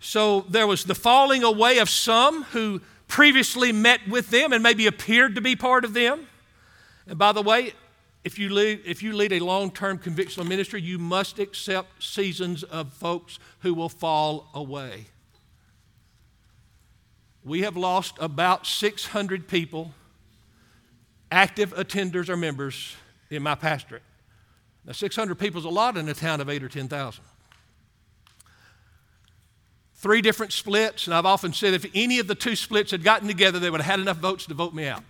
[0.00, 4.86] So there was the falling away of some who previously met with them and maybe
[4.86, 6.26] appeared to be part of them.
[7.06, 7.72] And by the way,
[8.24, 12.64] if you lead, if you lead a long term convictional ministry, you must accept seasons
[12.64, 15.06] of folks who will fall away.
[17.44, 19.92] We have lost about 600 people,
[21.30, 22.96] active attenders or members,
[23.30, 24.02] in my pastorate.
[24.84, 27.24] Now, 600 people is a lot in a town of 8 or 10,000.
[29.96, 33.26] Three different splits, and I've often said if any of the two splits had gotten
[33.26, 35.02] together, they would have had enough votes to vote me out.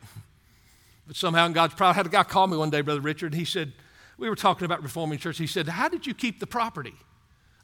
[1.07, 3.33] But somehow in God's power, I had a guy call me one day, Brother Richard,
[3.33, 3.73] and he said,
[4.17, 5.39] We were talking about reforming church.
[5.39, 6.95] He said, How did you keep the property?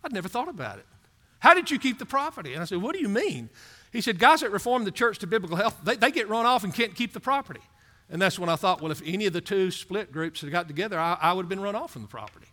[0.04, 0.86] I'd never thought about it.
[1.38, 2.52] How did you keep the property?
[2.52, 3.48] And I said, What do you mean?
[3.90, 6.62] He said, Guys that reform the church to biblical health, they, they get run off
[6.62, 7.60] and can't keep the property.
[8.10, 10.68] And that's when I thought, well, if any of the two split groups had got
[10.68, 12.46] together, I, I would have been run off from the property.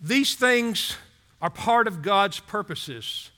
[0.00, 0.96] These things
[1.40, 3.30] are part of God's purposes.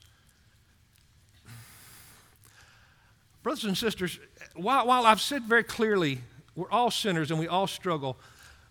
[3.43, 4.19] Brothers and sisters,
[4.55, 6.21] while, while I've said very clearly,
[6.55, 8.19] we're all sinners and we all struggle,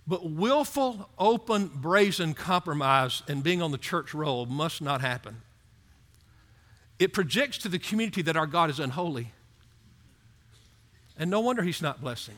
[0.05, 5.41] but willful, open, brazen compromise and being on the church roll must not happen.
[6.99, 9.31] It projects to the community that our God is unholy.
[11.17, 12.35] And no wonder he's not blessing.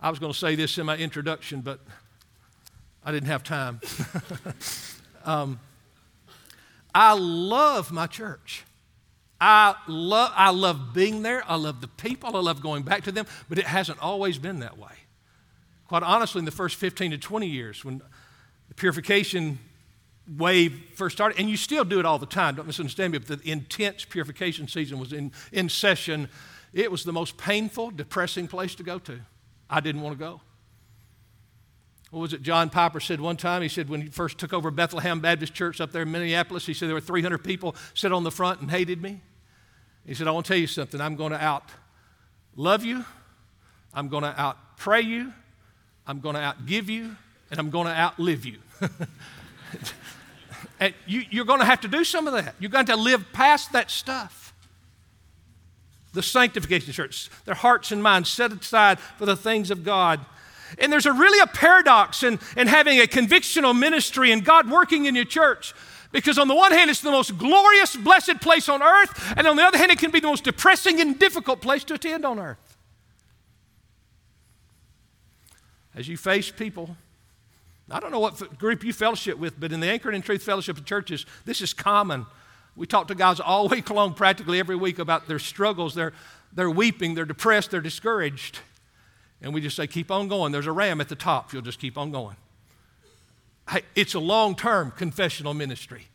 [0.00, 1.80] I was going to say this in my introduction, but
[3.04, 3.80] I didn't have time.
[5.24, 5.60] um,
[6.94, 8.64] I love my church.
[9.40, 11.42] I love, I love being there.
[11.46, 12.36] I love the people.
[12.36, 14.92] I love going back to them, but it hasn't always been that way.
[15.88, 18.00] Quite honestly, in the first 15 to 20 years, when
[18.68, 19.58] the purification
[20.38, 23.42] wave first started, and you still do it all the time, don't misunderstand me, but
[23.42, 26.28] the intense purification season was in, in session.
[26.74, 29.20] It was the most painful, depressing place to go to.
[29.70, 30.40] I didn't want to go.
[32.10, 33.62] What was it John Piper said one time?
[33.62, 36.74] He said when he first took over Bethlehem Baptist Church up there in Minneapolis, he
[36.74, 39.20] said there were 300 people sit on the front and hated me.
[40.04, 41.00] He said, I want to tell you something.
[41.00, 41.70] I'm going to out
[42.56, 43.04] love you.
[43.92, 45.32] I'm going to out pray you.
[46.06, 47.16] I'm going to out give you.
[47.50, 48.58] And I'm going to outlive you.
[50.80, 52.56] and you, you're going to have to do some of that.
[52.58, 54.43] You're going to live past that stuff.
[56.14, 60.20] The sanctification church, their hearts and minds set aside for the things of God.
[60.78, 65.04] And there's a really a paradox in, in having a convictional ministry and God working
[65.04, 65.74] in your church.
[66.12, 69.56] Because on the one hand, it's the most glorious, blessed place on earth, and on
[69.56, 72.38] the other hand, it can be the most depressing and difficult place to attend on
[72.38, 72.78] earth.
[75.96, 76.96] As you face people,
[77.90, 80.78] I don't know what group you fellowship with, but in the Anchored in Truth Fellowship
[80.78, 82.26] of Churches, this is common.
[82.76, 85.94] We talk to guys all week long, practically every week, about their struggles.
[85.94, 86.12] They're,
[86.52, 88.58] they're weeping, they're depressed, they're discouraged.
[89.40, 90.52] And we just say, keep on going.
[90.52, 91.52] There's a ram at the top.
[91.52, 92.36] You'll just keep on going.
[93.94, 96.06] It's a long term convictional ministry.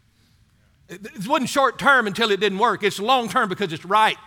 [0.88, 2.84] It wasn't short term until it didn't work.
[2.84, 4.18] It's long term because it's right.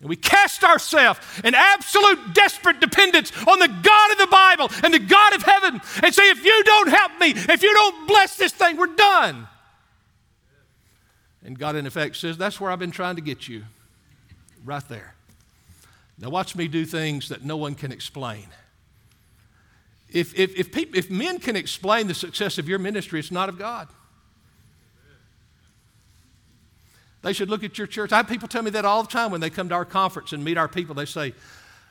[0.00, 4.92] And we cast ourselves in absolute desperate dependence on the God of the Bible and
[4.92, 8.36] the God of heaven and say, if you don't help me, if you don't bless
[8.36, 9.46] this thing, we're done.
[11.44, 13.64] And God, in effect, says, That's where I've been trying to get you.
[14.64, 15.14] Right there.
[16.18, 18.46] Now, watch me do things that no one can explain.
[20.08, 23.48] If, if, if, people, if men can explain the success of your ministry, it's not
[23.48, 23.88] of God.
[27.22, 28.12] They should look at your church.
[28.12, 30.32] I have people tell me that all the time when they come to our conference
[30.32, 30.94] and meet our people.
[30.94, 31.32] They say,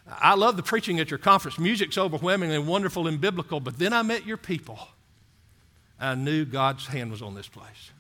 [0.08, 1.58] I love the preaching at your conference.
[1.58, 4.80] Music's overwhelmingly wonderful and biblical, but then I met your people.
[6.00, 7.92] I knew God's hand was on this place.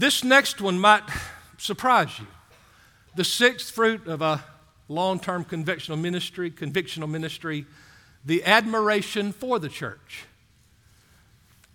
[0.00, 1.02] This next one might
[1.58, 2.26] surprise you.
[3.16, 4.42] The sixth fruit of a
[4.88, 7.66] long term convictional ministry, convictional ministry,
[8.24, 10.24] the admiration for the church.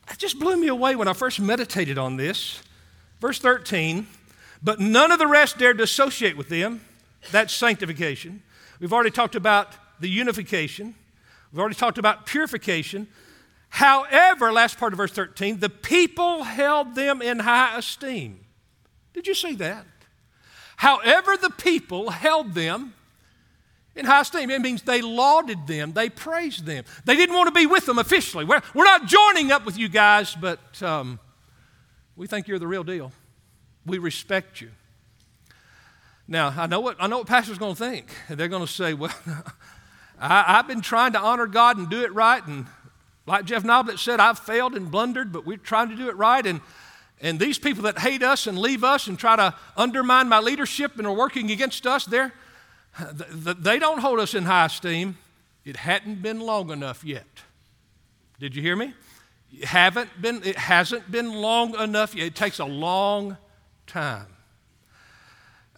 [0.09, 2.63] It just blew me away when I first meditated on this.
[3.21, 4.07] Verse 13,
[4.63, 6.81] but none of the rest dared to associate with them.
[7.31, 8.41] That's sanctification.
[8.79, 10.95] We've already talked about the unification.
[11.51, 13.05] We've already talked about purification.
[13.75, 18.39] However, last part of verse 13, the people held them in high esteem.
[19.13, 19.85] Did you see that?
[20.77, 22.93] However, the people held them
[23.93, 24.49] in high esteem.
[24.49, 26.85] It means they lauded them, they praised them.
[27.03, 28.45] They didn't want to be with them officially.
[28.45, 31.19] We're, we're not joining up with you guys, but um,
[32.15, 33.11] we think you're the real deal.
[33.85, 34.69] We respect you.
[36.29, 38.07] Now, I know what, I know what pastor's going to think.
[38.29, 39.13] They're going to say, well,
[40.17, 42.41] I, have been trying to honor God and do it right.
[42.47, 42.67] And
[43.25, 46.45] like Jeff Noblit said, I've failed and blundered, but we're trying to do it right.
[46.45, 46.61] And,
[47.21, 50.97] and these people that hate us and leave us and try to undermine my leadership
[50.97, 52.33] and are working against us, they're,
[53.33, 55.17] they don't hold us in high esteem.
[55.63, 57.25] It hadn't been long enough yet.
[58.39, 58.93] Did you hear me?
[59.51, 62.27] It haven't been, it hasn't been long enough yet.
[62.27, 63.37] It takes a long
[63.87, 64.27] time.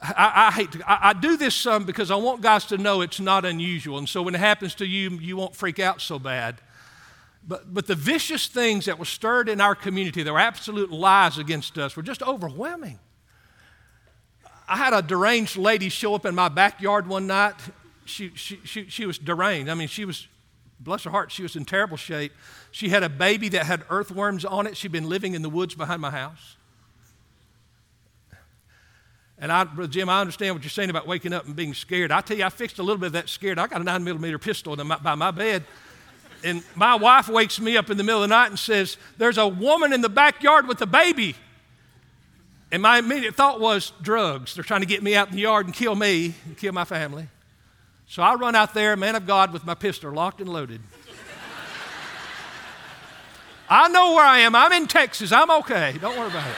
[0.02, 3.02] I, I hate to, I, I, do this some because I want guys to know
[3.02, 3.98] it's not unusual.
[3.98, 6.58] And so when it happens to you, you won't freak out so bad.
[7.48, 11.38] But, but the vicious things that were stirred in our community, that were absolute lies
[11.38, 13.00] against us, were just overwhelming.
[14.68, 17.56] I had a deranged lady show up in my backyard one night.
[18.04, 19.70] She, she, she, she was deranged.
[19.70, 20.28] I mean, she was,
[20.78, 22.34] bless her heart, she was in terrible shape.
[22.72, 24.76] She had a baby that had earthworms on it.
[24.76, 26.58] She'd been living in the woods behind my house.
[29.40, 32.12] And I, Brother Jim, I understand what you're saying about waking up and being scared.
[32.12, 33.60] I tell you, I fixed a little bit of that scared.
[33.60, 35.64] I got a nine millimeter pistol my, by my bed.
[36.44, 39.38] And my wife wakes me up in the middle of the night and says, There's
[39.38, 41.36] a woman in the backyard with a baby.
[42.72, 44.54] And my immediate thought was drugs.
[44.54, 46.84] They're trying to get me out in the yard and kill me and kill my
[46.84, 47.28] family.
[48.08, 50.82] So I run out there, man of God, with my pistol locked and loaded.
[53.70, 54.56] I know where I am.
[54.56, 55.32] I'm in Texas.
[55.32, 55.96] I'm okay.
[56.00, 56.56] Don't worry about it.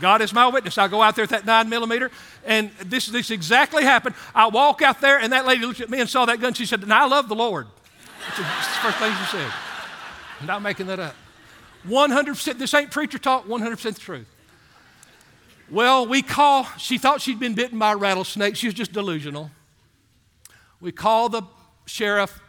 [0.00, 0.78] God is my witness.
[0.78, 2.10] I go out there with that nine millimeter,
[2.44, 4.14] and this, this exactly happened.
[4.34, 6.54] I walk out there, and that lady looked at me and saw that gun.
[6.54, 7.66] She said, "Now I love the Lord."
[8.20, 9.52] That's the first thing she said.
[10.40, 11.14] I'm not making that up.
[11.86, 14.28] 100%, this ain't preacher talk, 100% the truth.
[15.70, 18.56] Well, we call, she thought she'd been bitten by a rattlesnake.
[18.56, 19.50] She was just delusional.
[20.80, 21.42] We call the
[21.86, 22.40] sheriff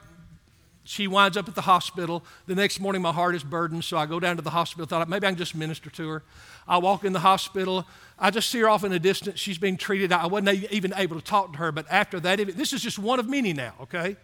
[0.83, 2.23] she winds up at the hospital.
[2.47, 4.85] The next morning, my heart is burdened, so I go down to the hospital.
[4.85, 6.23] Thought maybe I can just minister to her.
[6.67, 7.85] I walk in the hospital.
[8.17, 9.39] I just see her off in the distance.
[9.39, 10.11] She's being treated.
[10.11, 12.97] I wasn't even able to talk to her, but after that event, this is just
[12.97, 14.17] one of many now, okay?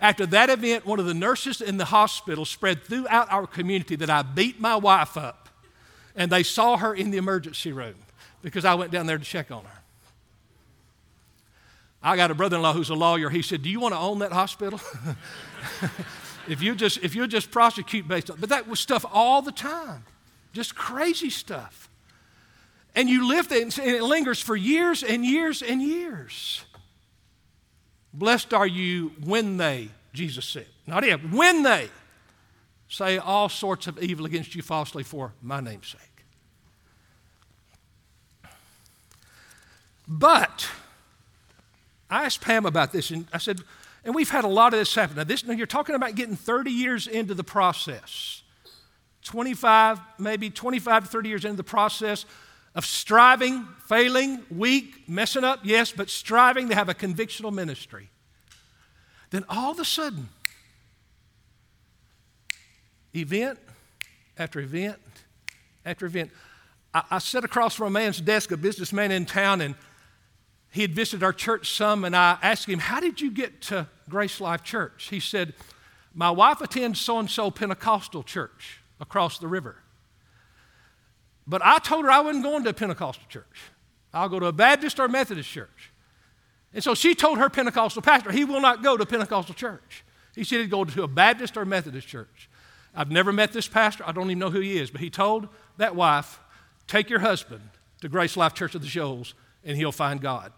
[0.00, 4.10] After that event, one of the nurses in the hospital spread throughout our community that
[4.10, 5.48] I beat my wife up,
[6.14, 7.94] and they saw her in the emergency room
[8.42, 9.82] because I went down there to check on her.
[12.06, 13.28] I got a brother in law who's a lawyer.
[13.30, 14.80] He said, Do you want to own that hospital?
[16.48, 19.52] if you just if you just prosecute based on but that was stuff all the
[19.52, 20.04] time
[20.52, 21.90] just crazy stuff
[22.94, 26.64] and you live it and it lingers for years and years and years
[28.12, 31.88] blessed are you when they jesus said not if when they
[32.88, 36.24] say all sorts of evil against you falsely for my name's sake
[40.06, 40.68] but
[42.10, 43.60] i asked pam about this and i said
[44.06, 45.16] and we've had a lot of this happen.
[45.16, 48.42] Now, this, now you're talking about getting 30 years into the process.
[49.24, 52.24] 25, maybe 25 to 30 years into the process
[52.76, 58.08] of striving, failing, weak, messing up, yes, but striving to have a convictional ministry.
[59.30, 60.28] Then all of a sudden,
[63.12, 63.58] event
[64.38, 64.98] after event
[65.84, 66.30] after event,
[66.94, 69.74] I, I sat across from a man's desk, a businessman in town, and
[70.70, 73.86] he had visited our church some, and I asked him, How did you get to
[74.08, 75.08] Grace Life Church?
[75.08, 75.54] He said,
[76.14, 79.76] My wife attends so and so Pentecostal church across the river.
[81.46, 83.62] But I told her I wasn't going to a Pentecostal church.
[84.12, 85.92] I'll go to a Baptist or a Methodist church.
[86.74, 90.04] And so she told her Pentecostal pastor, he will not go to Pentecostal church.
[90.34, 92.50] He said he'd go to a Baptist or Methodist church.
[92.94, 94.04] I've never met this pastor.
[94.06, 94.90] I don't even know who he is.
[94.90, 96.40] But he told that wife,
[96.86, 97.62] take your husband
[98.00, 99.34] to Grace Life Church of the Shoals
[99.66, 100.52] and he'll find God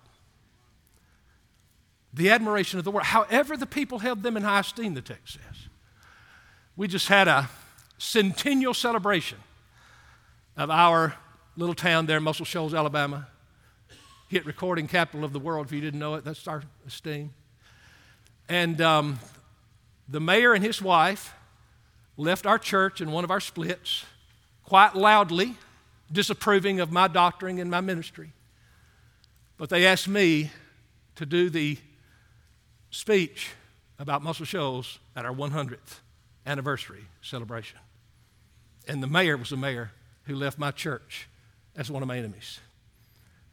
[2.13, 3.07] the admiration of the world.
[3.07, 5.69] However, the people held them in high esteem, the text says.
[6.77, 7.49] We just had a
[7.99, 9.39] centennial celebration
[10.57, 11.15] of our
[11.57, 13.29] little town there, Muscle Shoals, Alabama.
[14.29, 16.25] Hit recording capital of the world, if you didn't know it.
[16.25, 17.33] That's our esteem.
[18.49, 19.19] And um,
[20.09, 21.35] the mayor and his wife
[22.17, 24.05] left our church in one of our splits
[24.65, 25.57] quite loudly,
[26.13, 28.33] disapproving of my doctrine and my ministry.
[29.59, 30.51] But they asked me
[31.17, 31.77] to do the
[32.91, 33.51] speech
[33.99, 35.99] about Muscle Shoals at our 100th
[36.47, 37.79] anniversary celebration.
[38.87, 39.91] And the mayor was the mayor
[40.25, 41.29] who left my church
[41.77, 42.61] as one of my enemies.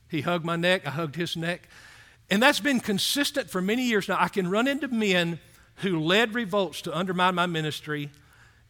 [0.08, 1.68] He hugged my neck, I hugged his neck.
[2.30, 4.18] And that's been consistent for many years now.
[4.20, 5.40] I can run into men
[5.78, 8.10] who led revolts to undermine my ministry,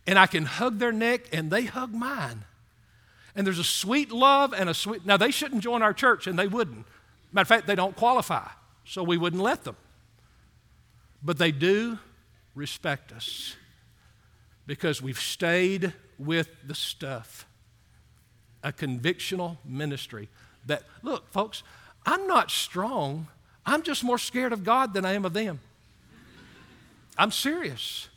[0.07, 2.45] and I can hug their neck, and they hug mine.
[3.35, 5.05] And there's a sweet love and a sweet.
[5.05, 6.85] Now, they shouldn't join our church, and they wouldn't.
[7.35, 8.47] Matter of fact, they don't qualify,
[8.85, 9.75] so we wouldn't let them.
[11.21, 11.99] But they do
[12.55, 13.57] respect us
[14.65, 17.45] because we've stayed with the stuff.
[18.63, 20.29] A convictional ministry.
[20.65, 21.61] that, look, folks,
[22.05, 23.27] I'm not strong.
[23.65, 25.59] I'm just more scared of God than I am of them.
[27.17, 28.07] I'm serious.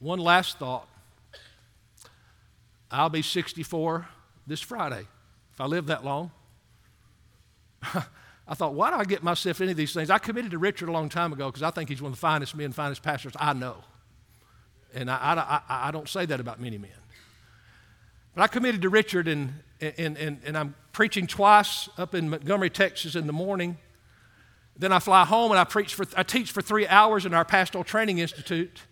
[0.00, 0.88] One last thought.
[2.90, 4.08] I'll be 64
[4.44, 5.06] this Friday
[5.58, 6.30] if I live that long.
[7.82, 10.08] I thought, why do I get myself into these things?
[10.08, 12.20] I committed to Richard a long time ago because I think he's one of the
[12.20, 13.78] finest men, finest pastors I know.
[14.94, 16.92] And I, I, I, I don't say that about many men.
[18.36, 22.70] But I committed to Richard, and, and, and, and I'm preaching twice up in Montgomery,
[22.70, 23.78] Texas in the morning.
[24.76, 27.44] Then I fly home and I, preach for, I teach for three hours in our
[27.44, 28.82] Pastoral Training Institute.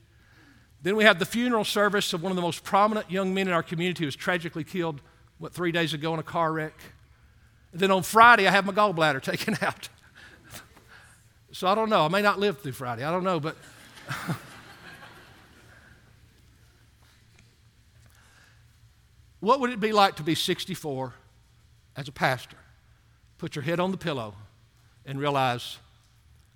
[0.83, 3.55] Then we have the funeral service of one of the most prominent young men in
[3.55, 5.01] our community who was tragically killed,
[5.39, 6.75] what, three days ago in a car wreck.
[7.73, 9.89] And then on Friday, I have my gallbladder taken out.
[11.53, 12.05] so I don't know.
[12.05, 13.05] I may not live through Friday.
[13.05, 13.57] I don't know, but.
[19.41, 21.15] what would it be like to be 64
[21.97, 22.57] as a pastor?
[23.39, 24.35] Put your head on the pillow
[25.05, 25.79] and realize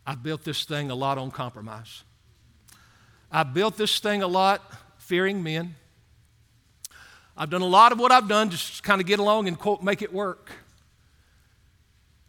[0.07, 2.03] I've built this thing a lot on compromise.
[3.31, 5.77] I built this thing a lot fearing men.
[7.41, 9.83] I've done a lot of what I've done just kind of get along and quote
[9.83, 10.53] make it work.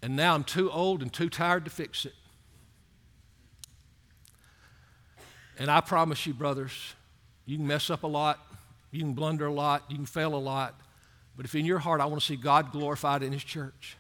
[0.02, 2.14] And now I'm too old and too tired to fix it.
[5.60, 6.72] And I promise you, brothers,
[7.46, 8.40] you can mess up a lot,
[8.90, 10.80] you can blunder a lot, you can fail a lot,
[11.36, 13.98] but if in your heart I want to see God glorified in His church,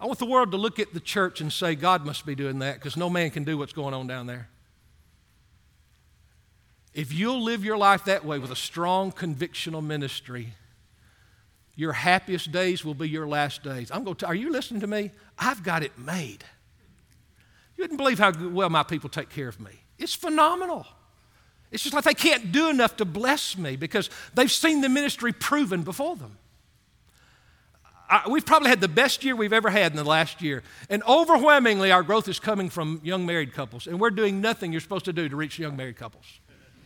[0.00, 2.60] I want the world to look at the church and say, God must be doing
[2.60, 4.48] that because no man can do what's going on down there.
[6.92, 10.54] If you'll live your life that way with a strong convictional ministry,
[11.76, 13.90] your happiest days will be your last days.
[13.90, 15.12] I'm going to, are you listening to me?
[15.38, 16.44] I've got it made.
[17.76, 19.70] You wouldn't believe how well my people take care of me.
[19.98, 20.86] It's phenomenal.
[21.70, 25.32] It's just like they can't do enough to bless me because they've seen the ministry
[25.32, 26.36] proven before them.
[28.08, 30.64] I, we've probably had the best year we've ever had in the last year.
[30.88, 33.86] And overwhelmingly, our growth is coming from young married couples.
[33.86, 36.39] And we're doing nothing you're supposed to do to reach young married couples.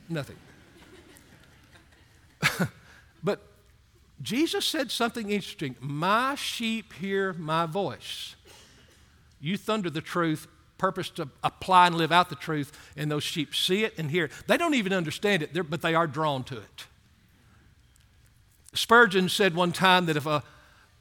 [0.09, 0.37] Nothing.
[3.23, 3.41] but
[4.23, 8.37] Jesus said something interesting My sheep hear my voice.
[9.41, 10.47] You thunder the truth,
[10.79, 14.27] purpose to apply and live out the truth, and those sheep see it and hear
[14.27, 14.33] it.
[14.47, 16.87] They don't even understand it, but they are drawn to it.
[18.75, 20.43] Spurgeon said one time that if a,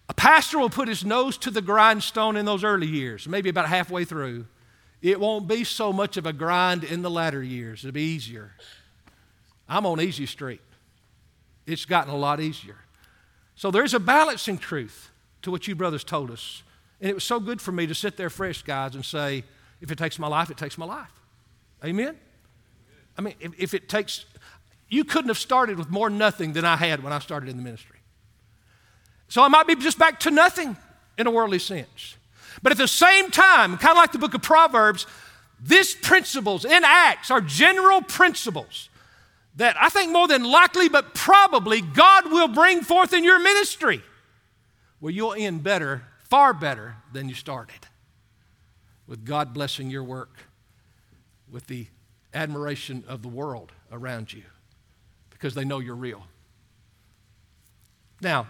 [0.10, 3.68] a pastor will put his nose to the grindstone in those early years, maybe about
[3.68, 4.46] halfway through,
[5.02, 7.84] it won't be so much of a grind in the latter years.
[7.84, 8.52] It'll be easier.
[9.74, 10.62] I'm on easy street.
[11.66, 12.78] It's gotten a lot easier.
[13.56, 15.10] So there's a balancing truth
[15.42, 16.64] to what you brothers told us.
[17.02, 19.44] And it was so good for me to sit there fresh, guys, and say,
[19.82, 21.12] if it takes my life, it takes my life.
[21.84, 22.18] Amen?
[23.18, 24.26] I mean, if, if it takes,
[24.90, 27.64] you couldn't have started with more nothing than I had when I started in the
[27.64, 27.98] ministry.
[29.28, 30.78] So I might be just back to nothing
[31.18, 32.16] in a worldly sense.
[32.62, 35.08] But at the same time, kind of like the book of Proverbs,
[35.60, 38.90] these principles in Acts are general principles
[39.56, 44.02] that I think more than likely, but probably, God will bring forth in your ministry
[45.00, 47.88] where you'll end better, far better than you started.
[49.06, 50.38] With God blessing your work,
[51.52, 51.88] with the
[52.34, 54.44] admiration of the world around you,
[55.30, 56.26] because they know you're real.
[58.22, 58.48] Now,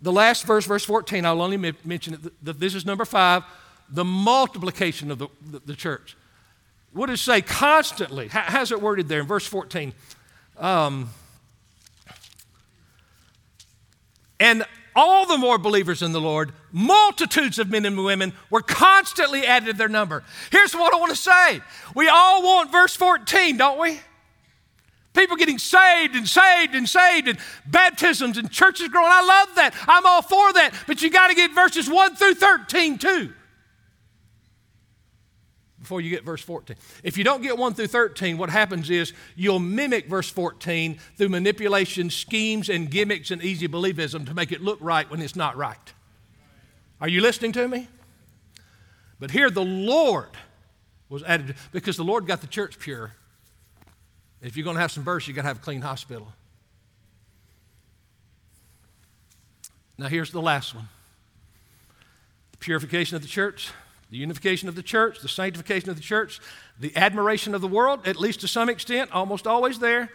[0.00, 2.60] the last verse, verse 14, I'll only mention it.
[2.60, 3.42] This is number five
[3.90, 6.16] the multiplication of the, the, the church.
[6.92, 7.42] What does it say?
[7.42, 8.28] Constantly.
[8.28, 9.92] How's it worded there in verse 14?
[10.56, 11.10] Um,
[14.40, 14.64] and
[14.96, 19.66] all the more believers in the Lord, multitudes of men and women were constantly added
[19.66, 20.24] to their number.
[20.50, 21.60] Here's what I want to say.
[21.94, 24.00] We all want verse 14, don't we?
[25.14, 29.10] People getting saved and saved and saved and baptisms and churches growing.
[29.10, 29.74] I love that.
[29.86, 30.74] I'm all for that.
[30.86, 33.32] But you got to get verses 1 through 13 too
[35.88, 36.76] before you get verse 14.
[37.02, 41.30] If you don't get 1 through 13, what happens is you'll mimic verse 14 through
[41.30, 45.56] manipulation, schemes, and gimmicks and easy believism to make it look right when it's not
[45.56, 45.94] right.
[47.00, 47.88] Are you listening to me?
[49.18, 50.28] But here the Lord
[51.08, 53.14] was added because the Lord got the church pure.
[54.42, 56.28] If you're going to have some births, you got to have a clean hospital.
[59.96, 60.90] Now, here's the last one
[62.52, 63.70] the purification of the church
[64.10, 66.40] the unification of the church, the sanctification of the church,
[66.80, 70.10] the admiration of the world, at least to some extent, almost always there.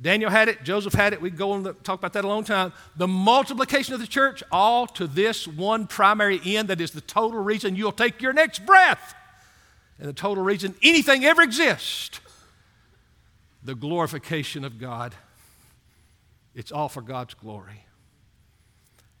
[0.00, 1.20] Daniel had it, Joseph had it.
[1.20, 2.72] We go and talk about that a long time.
[2.96, 7.42] The multiplication of the church, all to this one primary end that is the total
[7.42, 9.14] reason you'll take your next breath
[9.98, 12.20] and the total reason anything ever exists
[13.64, 15.14] the glorification of God.
[16.54, 17.84] It's all for God's glory.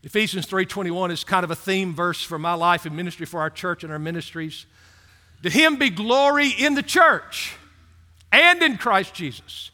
[0.02, 3.50] Ephesians 3:21 is kind of a theme verse for my life and ministry for our
[3.50, 4.66] church and our ministries.
[5.42, 7.54] To him be glory in the church
[8.32, 9.70] and in Christ Jesus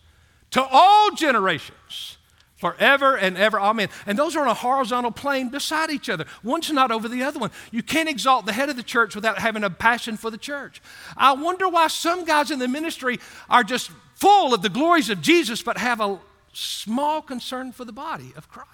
[0.51, 2.16] to all generations
[2.57, 3.61] forever and ever.
[3.61, 3.89] Amen.
[4.07, 6.25] And those are on a horizontal plane beside each other.
[6.43, 7.51] One's not over the other one.
[7.70, 10.81] You can't exalt the head of the church without having a passion for the church.
[11.16, 13.18] I wonder why some guys in the ministry
[13.51, 16.18] are just full of the glories of Jesus but have a
[16.53, 18.70] small concern for the body of Christ.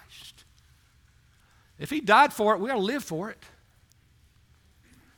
[1.81, 3.39] If he died for it, we ought to live for it.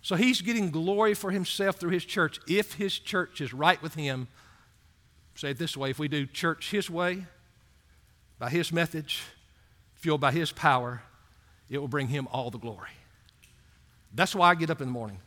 [0.01, 2.39] So he's getting glory for himself through his church.
[2.47, 4.29] If his church is right with him,
[5.35, 7.25] say it this way if we do church his way,
[8.39, 9.21] by his methods,
[9.95, 11.03] fueled by his power,
[11.69, 12.91] it will bring him all the glory.
[14.13, 15.19] That's why I get up in the morning.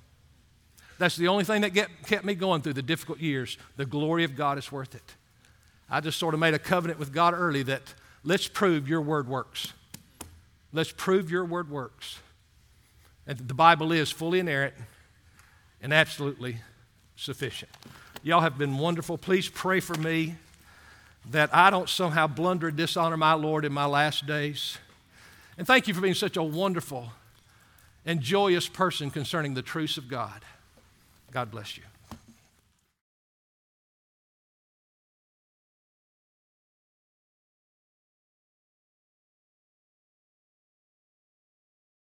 [0.98, 3.58] That's the only thing that get, kept me going through the difficult years.
[3.76, 5.14] The glory of God is worth it.
[5.90, 9.28] I just sort of made a covenant with God early that let's prove your word
[9.28, 9.74] works.
[10.76, 12.18] Let's prove your word works.
[13.26, 14.74] And the Bible is fully inerrant
[15.80, 16.58] and absolutely
[17.16, 17.70] sufficient.
[18.22, 19.16] Y'all have been wonderful.
[19.16, 20.34] Please pray for me
[21.30, 24.76] that I don't somehow blunder and dishonor my Lord in my last days.
[25.56, 27.10] And thank you for being such a wonderful
[28.04, 30.42] and joyous person concerning the truths of God.
[31.30, 31.84] God bless you.